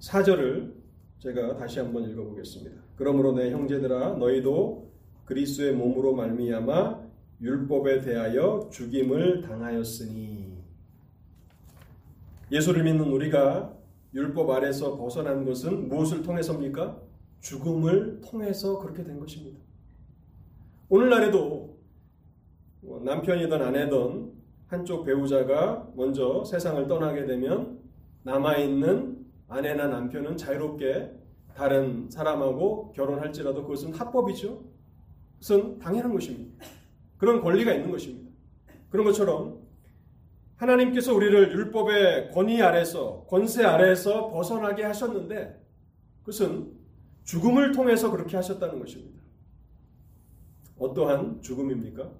4절을 0.00 0.74
제가 1.18 1.56
다시 1.56 1.80
한번 1.80 2.08
읽어보겠습니다. 2.10 2.80
그러므로 2.96 3.32
내 3.32 3.50
형제들아 3.50 4.14
너희도 4.14 4.92
그리스의 5.24 5.74
몸으로 5.74 6.14
말미암아 6.14 7.08
율법에 7.40 8.00
대하여 8.00 8.68
죽임을 8.72 9.42
당하였으니 9.42 10.58
예수를 12.50 12.82
믿는 12.84 13.10
우리가 13.10 13.76
율법 14.14 14.50
아래서 14.50 14.96
벗어난 14.96 15.44
것은 15.44 15.88
무엇을 15.88 16.22
통해서입니까? 16.22 17.07
죽음을 17.40 18.20
통해서 18.20 18.78
그렇게 18.78 19.04
된 19.04 19.18
것입니다. 19.18 19.58
오늘날에도 20.88 21.78
뭐 22.80 23.00
남편이든 23.00 23.62
아내든 23.62 24.32
한쪽 24.66 25.04
배우자가 25.04 25.88
먼저 25.94 26.44
세상을 26.44 26.86
떠나게 26.86 27.26
되면 27.26 27.80
남아있는 28.22 29.26
아내나 29.48 29.88
남편은 29.88 30.36
자유롭게 30.36 31.12
다른 31.54 32.08
사람하고 32.10 32.92
결혼할지라도 32.92 33.62
그것은 33.62 33.94
합법이죠. 33.94 34.62
그것은 35.34 35.78
당연한 35.78 36.12
것입니다. 36.12 36.64
그런 37.16 37.40
권리가 37.40 37.72
있는 37.72 37.90
것입니다. 37.90 38.30
그런 38.90 39.04
것처럼 39.06 39.58
하나님께서 40.56 41.14
우리를 41.14 41.52
율법의 41.52 42.32
권위 42.32 42.60
아래서 42.62 43.24
권세 43.28 43.64
아래에서 43.64 44.28
벗어나게 44.28 44.84
하셨는데 44.84 45.64
그것은 46.20 46.77
죽음을 47.28 47.72
통해서 47.72 48.10
그렇게 48.10 48.36
하셨다는 48.36 48.78
것입니다. 48.78 49.20
어떠한 50.78 51.42
죽음입니까? 51.42 52.10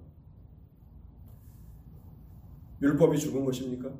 율법이 2.79 3.17
죽은 3.17 3.43
것입니까? 3.43 3.91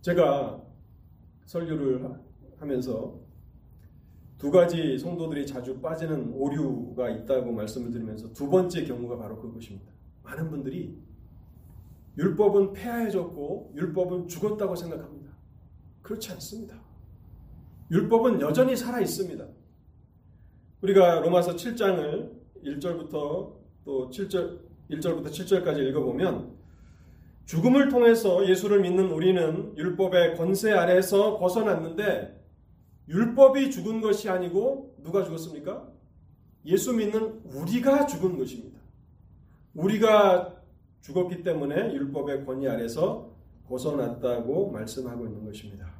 제가 0.00 0.60
설교를 1.44 2.20
하면서 2.58 3.20
두 4.38 4.50
가지 4.50 4.98
성도들이 4.98 5.46
자주 5.46 5.80
빠지는 5.80 6.32
오류가 6.32 7.08
있다고 7.08 7.52
말씀을 7.52 7.92
드리면서 7.92 8.32
두 8.32 8.50
번째 8.50 8.84
경우가 8.84 9.18
바로 9.18 9.40
그것입니다. 9.40 9.92
많은 10.24 10.50
분들이 10.50 10.98
율법은 12.16 12.72
폐하해졌고 12.72 13.74
율법은 13.76 14.26
죽었다고 14.26 14.74
생각합니다. 14.74 15.30
그렇지 16.02 16.32
않습니다. 16.32 16.87
율법은 17.90 18.40
여전히 18.40 18.76
살아 18.76 19.00
있습니다. 19.00 19.46
우리가 20.82 21.20
로마서 21.20 21.56
7장을 21.56 22.30
1절부터 22.64 23.10
또 23.84 24.10
7절 24.10 24.58
1절부터 24.90 25.26
7절까지 25.26 25.78
읽어보면 25.88 26.56
죽음을 27.46 27.88
통해서 27.88 28.46
예수를 28.46 28.80
믿는 28.80 29.10
우리는 29.10 29.76
율법의 29.76 30.36
권세 30.36 30.72
아래서 30.72 31.38
벗어났는데 31.38 32.38
율법이 33.08 33.70
죽은 33.70 34.02
것이 34.02 34.28
아니고 34.28 34.96
누가 35.02 35.24
죽었습니까? 35.24 35.88
예수 36.66 36.92
믿는 36.92 37.40
우리가 37.44 38.06
죽은 38.06 38.36
것입니다. 38.36 38.78
우리가 39.74 40.56
죽었기 41.00 41.42
때문에 41.42 41.94
율법의 41.94 42.44
권위 42.44 42.68
아래서 42.68 43.32
벗어났다고 43.66 44.70
말씀하고 44.70 45.26
있는 45.26 45.44
것입니다. 45.46 45.97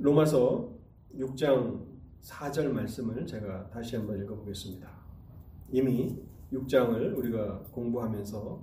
로마서 0.00 0.72
6장 1.14 1.84
4절 2.22 2.68
말씀을 2.70 3.26
제가 3.26 3.68
다시 3.68 3.96
한번 3.96 4.18
읽어보겠습니다. 4.22 4.88
이미 5.72 6.18
6장을 6.50 7.18
우리가 7.18 7.58
공부하면서 7.70 8.62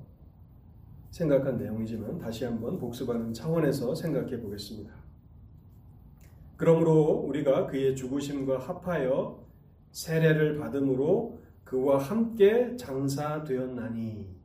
생각한 1.11 1.57
내용이지만 1.59 2.17
다시 2.17 2.43
한번 2.45 2.79
복습하는 2.79 3.33
차원에서 3.35 3.93
생각해 3.93 4.41
보겠습니다. 4.41 4.91
그러므로 6.55 7.23
우리가 7.27 7.67
그의 7.67 7.95
죽으심과 7.95 8.57
합하여 8.57 9.45
세례를 9.91 10.57
받음으로 10.57 11.39
그와 11.63 11.99
함께 11.99 12.75
장사되었나니 12.77 14.35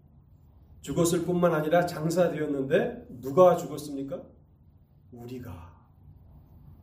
죽었을 0.82 1.24
뿐만 1.24 1.54
아니라 1.54 1.86
장사되었는데 1.86 3.06
누가 3.22 3.56
죽었습니까? 3.56 4.22
우리가 5.12 5.71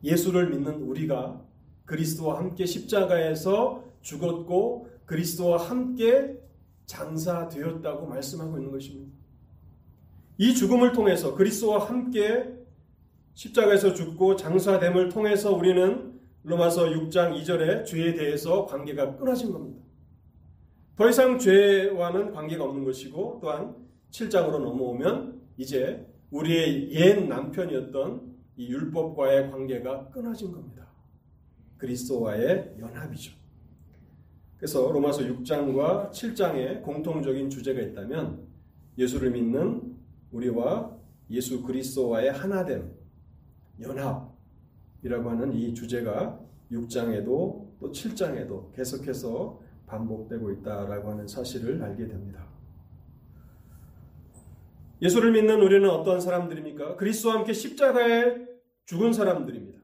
예수를 0.02 0.50
믿는 0.50 0.82
우리가 0.82 1.44
그리스도와 1.84 2.38
함께 2.38 2.66
십자가에서 2.66 3.84
죽었고 4.02 4.88
그리스도와 5.06 5.58
함께 5.58 6.38
장사되었다고 6.86 8.06
말씀하고 8.06 8.58
있는 8.58 8.70
것입니다. 8.70 9.12
이 10.38 10.54
죽음을 10.54 10.92
통해서 10.92 11.34
그리스도와 11.34 11.86
함께 11.86 12.54
십자가에서 13.34 13.94
죽고 13.94 14.36
장사됨을 14.36 15.08
통해서 15.10 15.52
우리는 15.52 16.18
로마서 16.42 16.86
6장 16.86 17.40
2절에 17.40 17.84
죄에 17.84 18.14
대해서 18.14 18.66
관계가 18.66 19.16
끊어진 19.16 19.52
겁니다. 19.52 19.82
더 20.96 21.08
이상 21.08 21.38
죄와는 21.38 22.32
관계가 22.32 22.64
없는 22.64 22.84
것이고 22.84 23.38
또한 23.40 23.74
7장으로 24.10 24.58
넘어오면 24.58 25.40
이제 25.56 26.06
우리의 26.30 26.92
옛 26.92 27.26
남편이었던 27.26 28.29
이 28.60 28.68
율법과의 28.68 29.50
관계가 29.50 30.10
끊어진 30.10 30.52
겁니다. 30.52 30.86
그리스도와의 31.78 32.74
연합이죠. 32.78 33.32
그래서 34.58 34.92
로마서 34.92 35.22
6장과 35.22 36.10
7장에 36.10 36.82
공통적인 36.82 37.48
주제가 37.48 37.80
있다면 37.80 38.46
예수를 38.98 39.30
믿는 39.30 39.96
우리와 40.30 40.94
예수 41.30 41.62
그리스도와의 41.62 42.32
하나됨, 42.32 42.92
연합이라고 43.80 45.30
하는 45.30 45.54
이 45.54 45.72
주제가 45.72 46.38
6장에도 46.70 47.24
또 47.24 47.90
7장에도 47.90 48.74
계속해서 48.74 49.58
반복되고 49.86 50.50
있다라고 50.50 51.12
하는 51.12 51.26
사실을 51.26 51.82
알게 51.82 52.06
됩니다. 52.08 52.46
예수를 55.00 55.32
믿는 55.32 55.62
우리는 55.62 55.88
어떤 55.88 56.20
사람들입니까? 56.20 56.96
그리스도와 56.96 57.36
함께 57.36 57.54
십자가에 57.54 58.49
죽은 58.90 59.12
사람들입니다. 59.12 59.78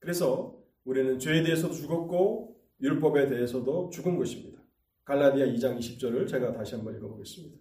그래서 0.00 0.60
우리는 0.84 1.20
죄에 1.20 1.44
대해서도 1.44 1.72
죽었고 1.72 2.60
율법에 2.80 3.28
대해서도 3.28 3.90
죽은 3.90 4.16
것입니다. 4.16 4.60
갈라디아 5.04 5.46
2장 5.46 5.78
20절을 5.78 6.26
제가 6.26 6.52
다시 6.52 6.74
한번 6.74 6.96
읽어보겠습니다. 6.96 7.56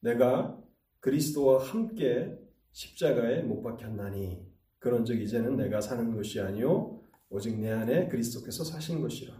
내가 0.00 0.58
그리스도와 1.00 1.62
함께 1.62 2.38
십자가에 2.72 3.42
못 3.42 3.60
박혔나니 3.60 4.46
그런즉 4.78 5.20
이제는 5.20 5.56
내가 5.56 5.82
사는 5.82 6.16
것이 6.16 6.40
아니요 6.40 7.02
오직 7.28 7.60
내 7.60 7.70
안에 7.70 8.08
그리스도께서 8.08 8.64
사신 8.64 9.02
것이라. 9.02 9.34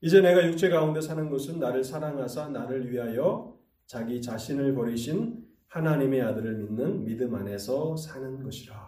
이제 0.00 0.22
내가 0.22 0.46
육체 0.46 0.70
가운데 0.70 1.02
사는 1.02 1.28
것은 1.28 1.58
나를 1.58 1.84
사랑하사 1.84 2.48
나를 2.48 2.90
위하여 2.90 3.54
자기 3.84 4.22
자신을 4.22 4.74
버리신 4.74 5.46
하나님의 5.66 6.22
아들을 6.22 6.56
믿는 6.56 7.04
믿음 7.04 7.34
안에서 7.34 7.98
사는 7.98 8.42
것이라. 8.42 8.87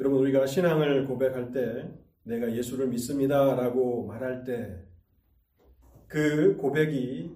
여러분 0.00 0.20
우리가 0.20 0.46
신앙을 0.46 1.06
고백할 1.06 1.52
때 1.52 1.90
내가 2.24 2.54
예수를 2.54 2.88
믿습니다라고 2.88 4.06
말할 4.06 4.44
때 4.44 4.94
그 6.14 6.56
고백이 6.58 7.34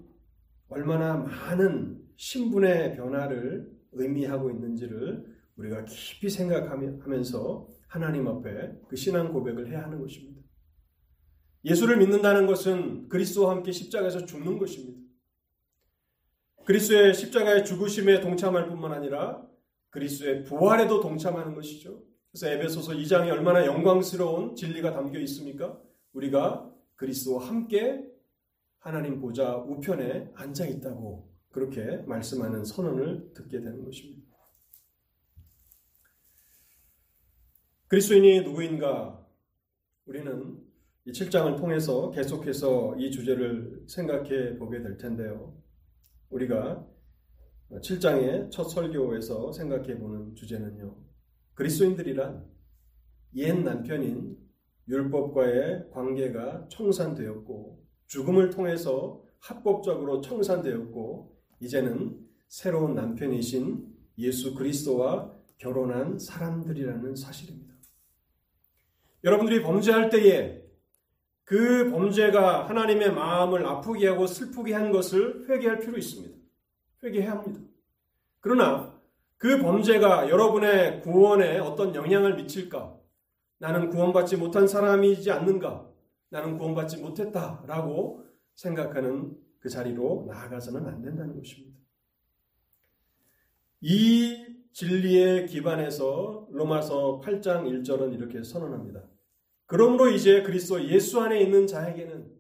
얼마나 0.68 1.16
많은 1.16 2.00
신분의 2.14 2.94
변화를 2.94 3.68
의미하고 3.90 4.52
있는지를 4.52 5.36
우리가 5.56 5.84
깊이 5.84 6.30
생각하면서 6.30 7.68
하나님 7.88 8.28
앞에 8.28 8.78
그 8.88 8.94
신앙 8.94 9.32
고백을 9.32 9.68
해야 9.68 9.82
하는 9.82 10.00
것입니다. 10.00 10.40
예수를 11.64 11.96
믿는다는 11.96 12.46
것은 12.46 13.08
그리스도와 13.08 13.50
함께 13.50 13.72
십자가에서 13.72 14.24
죽는 14.26 14.58
것입니다. 14.58 15.00
그리스도의 16.64 17.14
십자가의 17.14 17.64
죽으심에 17.64 18.20
동참할 18.20 18.68
뿐만 18.68 18.92
아니라 18.92 19.44
그리스도의 19.90 20.44
부활에도 20.44 21.00
동참하는 21.00 21.54
것이죠. 21.54 22.04
그래서 22.30 22.48
에베소서 22.48 22.92
2장이 22.92 23.30
얼마나 23.30 23.64
영광스러운 23.64 24.54
진리가 24.54 24.92
담겨 24.92 25.18
있습니까? 25.20 25.80
우리가 26.12 26.72
그리스도와 26.96 27.46
함께 27.48 28.04
하나님 28.78 29.20
보좌 29.20 29.56
우편에 29.56 30.32
앉아 30.34 30.66
있다고 30.66 31.28
그렇게 31.50 31.98
말씀하는 32.06 32.64
선언을 32.64 33.32
듣게 33.34 33.60
되는 33.60 33.84
것입니다. 33.84 34.28
그리스도인이 37.88 38.42
누구인가? 38.42 39.26
우리는 40.04 40.58
이 41.06 41.12
7장을 41.12 41.56
통해서 41.56 42.10
계속해서 42.10 42.96
이 42.98 43.10
주제를 43.10 43.84
생각해 43.88 44.58
보게 44.58 44.82
될 44.82 44.98
텐데요. 44.98 45.56
우리가 46.28 46.86
7장의 47.70 48.50
첫 48.50 48.64
설교에서 48.64 49.52
생각해 49.52 49.98
보는 49.98 50.34
주제는요. 50.34 51.07
그리스도인들이란 51.58 52.46
옛 53.34 53.52
남편인 53.52 54.38
율법과의 54.86 55.90
관계가 55.90 56.68
청산되었고 56.68 57.84
죽음을 58.06 58.50
통해서 58.50 59.24
합법적으로 59.40 60.20
청산되었고 60.20 61.36
이제는 61.58 62.16
새로운 62.46 62.94
남편이신 62.94 63.92
예수 64.18 64.54
그리스도와 64.54 65.34
결혼한 65.58 66.20
사람들이라는 66.20 67.16
사실입니다. 67.16 67.74
여러분들이 69.24 69.60
범죄할 69.64 70.10
때에 70.10 70.62
그 71.42 71.90
범죄가 71.90 72.68
하나님의 72.68 73.12
마음을 73.12 73.66
아프게 73.66 74.06
하고 74.06 74.28
슬프게 74.28 74.74
한 74.74 74.92
것을 74.92 75.48
회개할 75.50 75.80
필요 75.80 75.98
있습니다. 75.98 76.38
회개해야 77.02 77.32
합니다. 77.32 77.60
그러나 78.38 78.97
그 79.38 79.62
범죄가 79.62 80.28
여러분의 80.28 81.00
구원에 81.00 81.58
어떤 81.58 81.94
영향을 81.94 82.34
미칠까? 82.34 82.98
나는 83.58 83.88
구원받지 83.88 84.36
못한 84.36 84.66
사람이지 84.66 85.30
않는가? 85.30 85.88
나는 86.30 86.58
구원받지 86.58 86.98
못했다 86.98 87.62
라고 87.66 88.24
생각하는 88.54 89.36
그 89.60 89.68
자리로 89.68 90.26
나아가서는 90.28 90.86
안 90.86 91.00
된다는 91.02 91.36
것입니다. 91.36 91.78
이 93.80 94.56
진리에 94.72 95.46
기반해서 95.46 96.48
로마서 96.50 97.20
8장 97.24 97.64
1절은 97.64 98.14
이렇게 98.14 98.42
선언합니다. 98.42 99.02
그러므로 99.66 100.08
이제 100.08 100.42
그리스도 100.42 100.84
예수 100.88 101.20
안에 101.20 101.40
있는 101.40 101.66
자에게는 101.66 102.32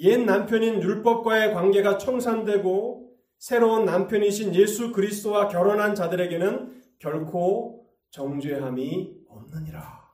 옛 0.00 0.18
남편인 0.18 0.82
율법과의 0.82 1.54
관계가 1.54 1.98
청산되고 1.98 2.97
새로운 3.38 3.84
남편이신 3.84 4.54
예수 4.54 4.92
그리스도와 4.92 5.48
결혼한 5.48 5.94
자들에게는 5.94 6.82
결코 6.98 7.88
정죄함이 8.10 9.24
없느니라. 9.28 10.08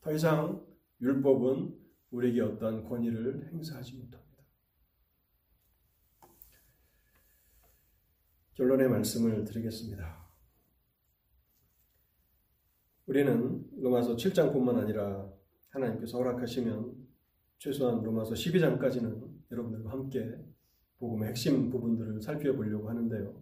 더 0.00 0.12
이상 0.12 0.64
율법은 1.00 1.76
우리에게 2.10 2.40
어떠한 2.42 2.84
권위를 2.84 3.50
행사하지 3.52 3.96
못합니다. 3.96 4.20
결론의 8.54 8.88
말씀을 8.88 9.44
드리겠습니다. 9.44 10.28
우리는 13.06 13.64
로마서 13.76 14.14
7장뿐만 14.16 14.78
아니라 14.78 15.28
하나님께서 15.70 16.18
허락하시면 16.18 17.08
최소한 17.58 18.02
로마서 18.02 18.34
12장까지는 18.34 19.28
여러분들과 19.50 19.90
함께 19.90 20.38
복음의 21.00 21.30
핵심 21.30 21.70
부분들을 21.70 22.20
살펴보려고 22.20 22.88
하는데요. 22.88 23.34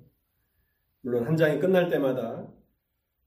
물론 1.03 1.27
한 1.27 1.37
장이 1.37 1.59
끝날 1.61 1.91
때마다 1.91 2.49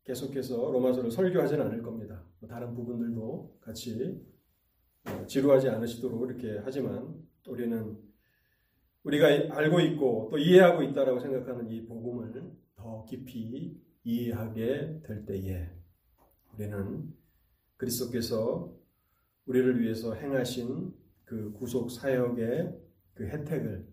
계속해서 0.06 0.72
로마서를 0.72 1.12
설교하지는 1.12 1.66
않을 1.68 1.84
겁니다. 1.84 2.24
뭐 2.40 2.50
다른 2.50 2.74
부분들도 2.74 3.60
같이 3.62 4.26
어, 5.06 5.26
지루하지 5.26 5.70
않으시도록 5.70 6.30
이렇게 6.30 6.60
하지만 6.64 7.16
우리는 7.48 7.98
우리가 9.04 9.28
알고 9.28 9.80
있고 9.82 10.30
또 10.32 10.38
이해하고 10.38 10.84
있다라고 10.84 11.20
생각하는 11.20 11.70
이 11.70 11.86
복음을 11.86 12.52
더 12.76 13.04
깊이 13.06 13.80
이해하게 14.04 15.02
될 15.04 15.26
때에 15.26 15.70
우리는 16.54 17.14
그리스도께서 17.78 18.74
우리를 19.46 19.82
위해서 19.82 20.14
행하신 20.14 20.94
그 21.26 21.52
구속 21.54 21.90
사역의 21.90 22.80
그 23.14 23.28
혜택을 23.28 23.91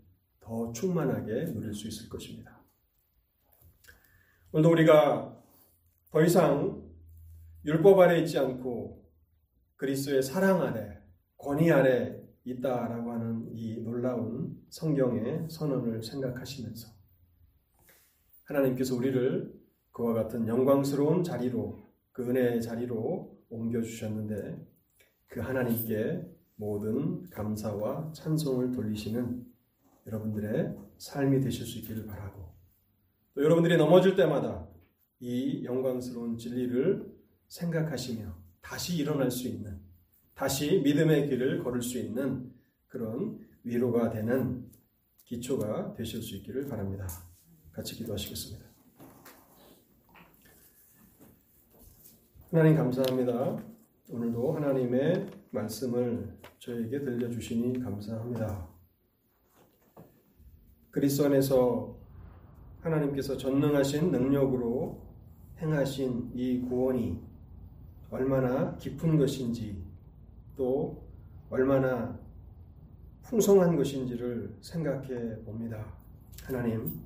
더 0.48 0.72
충만하게 0.72 1.44
누릴 1.52 1.74
수 1.74 1.86
있을 1.88 2.08
것입니다. 2.08 2.58
오늘도 4.50 4.70
우리가 4.70 5.36
더 6.10 6.24
이상 6.24 6.88
율법 7.66 7.98
아래 7.98 8.18
있지 8.20 8.38
않고 8.38 9.06
그리스도의 9.76 10.22
사랑 10.22 10.62
아래, 10.62 11.02
권위 11.36 11.70
아래 11.70 12.18
있다라고 12.44 13.12
하는 13.12 13.50
이 13.52 13.76
놀라운 13.82 14.58
성경의 14.70 15.50
선언을 15.50 16.02
생각하시면서 16.02 16.88
하나님께서 18.44 18.96
우리를 18.96 19.52
그와 19.92 20.14
같은 20.14 20.48
영광스러운 20.48 21.22
자리로 21.24 21.78
그 22.12 22.26
은혜의 22.26 22.62
자리로 22.62 23.38
옮겨 23.50 23.82
주셨는데 23.82 24.66
그 25.26 25.40
하나님께 25.40 26.26
모든 26.56 27.28
감사와 27.28 28.12
찬송을 28.14 28.72
돌리시는 28.72 29.47
여러분들의 30.08 30.76
삶이 30.98 31.40
되실 31.40 31.64
수 31.64 31.78
있기를 31.78 32.06
바라고 32.06 32.54
또 33.34 33.44
여러분들이 33.44 33.76
넘어질 33.76 34.16
때마다 34.16 34.66
이 35.20 35.64
영광스러운 35.64 36.36
진리를 36.36 37.14
생각하시며 37.48 38.34
다시 38.60 38.96
일어날 38.96 39.30
수 39.30 39.46
있는 39.48 39.80
다시 40.34 40.80
믿음의 40.80 41.28
길을 41.28 41.62
걸을 41.62 41.82
수 41.82 41.98
있는 41.98 42.52
그런 42.86 43.38
위로가 43.64 44.10
되는 44.10 44.70
기초가 45.24 45.94
되실 45.94 46.22
수 46.22 46.36
있기를 46.36 46.66
바랍니다. 46.68 47.06
같이 47.72 47.94
기도하시겠습니다. 47.96 48.66
하나님 52.50 52.76
감사합니다. 52.76 53.62
오늘도 54.10 54.52
하나님의 54.52 55.30
말씀을 55.50 56.38
저에게 56.58 57.00
들려주시니 57.00 57.80
감사합니다. 57.80 58.67
그리스도 60.98 61.26
안에서 61.26 61.96
하나님께서 62.80 63.36
전능하신 63.36 64.10
능력으로 64.10 65.00
행하신 65.60 66.32
이 66.34 66.60
구원이 66.62 67.20
얼마나 68.10 68.74
깊은 68.78 69.16
것인지 69.16 69.80
또 70.56 71.00
얼마나 71.50 72.18
풍성한 73.22 73.76
것인지를 73.76 74.56
생각해 74.60 75.36
봅니다. 75.44 75.86
하나님, 76.42 77.00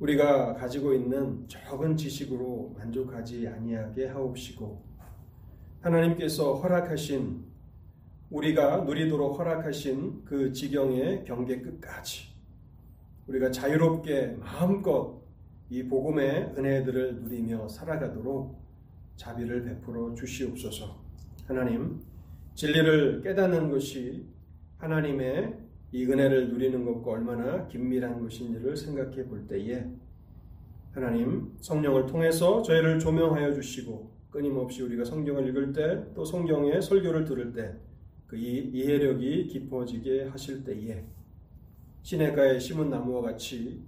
우리가 0.00 0.54
가지고 0.54 0.94
있는 0.94 1.46
적은 1.46 1.94
지식으로 1.94 2.74
만족하지 2.78 3.48
아니하게 3.48 4.06
하옵시고 4.06 4.82
하나님께서 5.82 6.54
허락하신 6.54 7.44
우리가 8.30 8.78
누리도록 8.78 9.38
허락하신 9.38 10.24
그 10.24 10.50
지경의 10.54 11.26
경계 11.26 11.60
끝까지 11.60 12.37
우리가 13.28 13.50
자유롭게 13.50 14.36
마음껏 14.40 15.18
이 15.70 15.86
복음의 15.86 16.54
은혜들을 16.56 17.22
누리며 17.22 17.68
살아가도록 17.68 18.58
자비를 19.16 19.64
베풀어 19.64 20.14
주시옵소서. 20.14 20.96
하나님, 21.46 22.00
진리를 22.54 23.20
깨닫는 23.22 23.70
것이 23.70 24.24
하나님의 24.78 25.54
이 25.92 26.04
은혜를 26.04 26.48
누리는 26.50 26.84
것과 26.84 27.12
얼마나 27.12 27.66
긴밀한 27.68 28.20
것인지를 28.20 28.76
생각해 28.76 29.24
볼 29.26 29.46
때에 29.46 29.86
하나님 30.92 31.52
성령을 31.60 32.06
통해서 32.06 32.62
저희를 32.62 32.98
조명하여 32.98 33.52
주시고 33.54 34.10
끊임없이 34.30 34.82
우리가 34.82 35.04
성경을 35.04 35.48
읽을 35.48 35.72
때 35.72 36.14
또 36.14 36.24
성경의 36.24 36.82
설교를 36.82 37.24
들을 37.24 37.52
때 37.52 37.74
그 38.28 38.36
이해력이 38.36 39.46
깊어지게 39.48 40.24
하실 40.24 40.62
때에 40.62 41.02
시내가에 42.08 42.58
심은 42.58 42.88
나무와 42.88 43.20
같이 43.20 43.82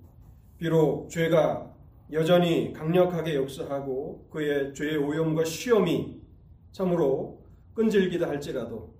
비록 0.59 1.09
죄가 1.09 1.75
여전히 2.12 2.71
강력하게 2.71 3.35
역사하고 3.37 4.29
그의 4.31 4.75
죄의 4.75 4.99
오염과 4.99 5.47
시험이 5.47 6.21
참으로 6.71 7.43
끈질기다 7.73 8.29
할지라도 8.29 8.95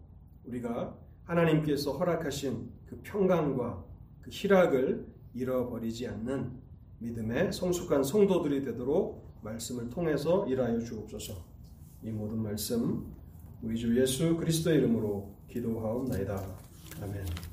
우리가 0.47 0.97
하나님께서 1.25 1.99
허락하신 1.99 2.71
그 2.87 2.99
평강과 3.03 3.85
그 4.23 4.31
희락을 4.33 5.07
잃어버리지 5.35 6.09
않는 6.09 6.53
믿음의 7.01 7.53
성숙한 7.53 8.03
성도들이 8.03 8.65
되도록 8.65 9.39
말씀을 9.43 9.91
통해서 9.91 10.47
일하여 10.47 10.79
주옵소서. 10.79 11.35
이 12.05 12.11
모든 12.11 12.43
말씀 12.43 13.05
우리 13.61 13.77
주 13.77 14.01
예수 14.01 14.35
그리스도의 14.39 14.79
이름으로 14.79 15.31
기도하옵나이다. 15.47 16.43
아멘. 17.03 17.50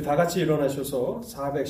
다 0.00 0.16
같이 0.16 0.40
일어나셔서 0.40 1.20
410 1.22 1.66